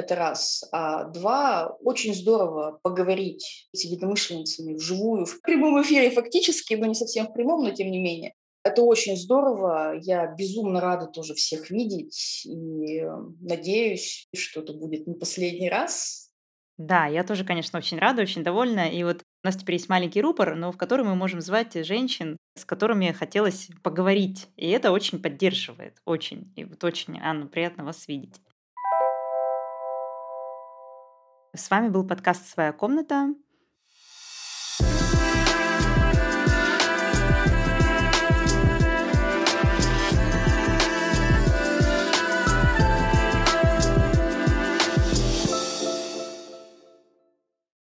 это 0.00 0.16
раз. 0.16 0.64
А 0.72 1.04
два, 1.04 1.76
очень 1.82 2.14
здорово 2.14 2.80
поговорить 2.82 3.68
с 3.72 3.84
единомышленницами 3.84 4.74
вживую, 4.74 5.26
в 5.26 5.40
прямом 5.42 5.80
эфире 5.82 6.10
фактически, 6.10 6.74
но 6.74 6.86
не 6.86 6.94
совсем 6.94 7.26
в 7.26 7.32
прямом, 7.32 7.62
но 7.62 7.70
тем 7.70 7.90
не 7.90 8.00
менее. 8.00 8.34
Это 8.62 8.82
очень 8.82 9.16
здорово. 9.16 9.94
Я 10.02 10.26
безумно 10.26 10.80
рада 10.80 11.06
тоже 11.06 11.34
всех 11.34 11.70
видеть 11.70 12.44
и 12.44 13.02
надеюсь, 13.40 14.28
что 14.36 14.60
это 14.60 14.74
будет 14.74 15.06
не 15.06 15.14
последний 15.14 15.70
раз. 15.70 16.30
Да, 16.76 17.06
я 17.06 17.24
тоже, 17.24 17.44
конечно, 17.44 17.78
очень 17.78 17.98
рада, 17.98 18.22
очень 18.22 18.42
довольна. 18.42 18.88
И 18.90 19.02
вот 19.04 19.22
у 19.42 19.46
нас 19.46 19.56
теперь 19.56 19.76
есть 19.76 19.88
маленький 19.88 20.22
рупор, 20.22 20.56
но 20.56 20.72
в 20.72 20.78
который 20.78 21.04
мы 21.04 21.14
можем 21.14 21.40
звать 21.42 21.74
женщин, 21.86 22.38
с 22.56 22.64
которыми 22.64 23.12
хотелось 23.12 23.68
поговорить. 23.82 24.48
И 24.56 24.68
это 24.70 24.90
очень 24.90 25.22
поддерживает, 25.22 25.98
очень. 26.06 26.52
И 26.56 26.64
вот 26.64 26.82
очень, 26.84 27.18
Анна, 27.20 27.46
приятно 27.46 27.84
вас 27.84 28.08
видеть. 28.08 28.40
С 31.52 31.68
вами 31.68 31.88
был 31.88 32.06
подкаст 32.06 32.46
«Своя 32.46 32.72
комната». 32.72 33.34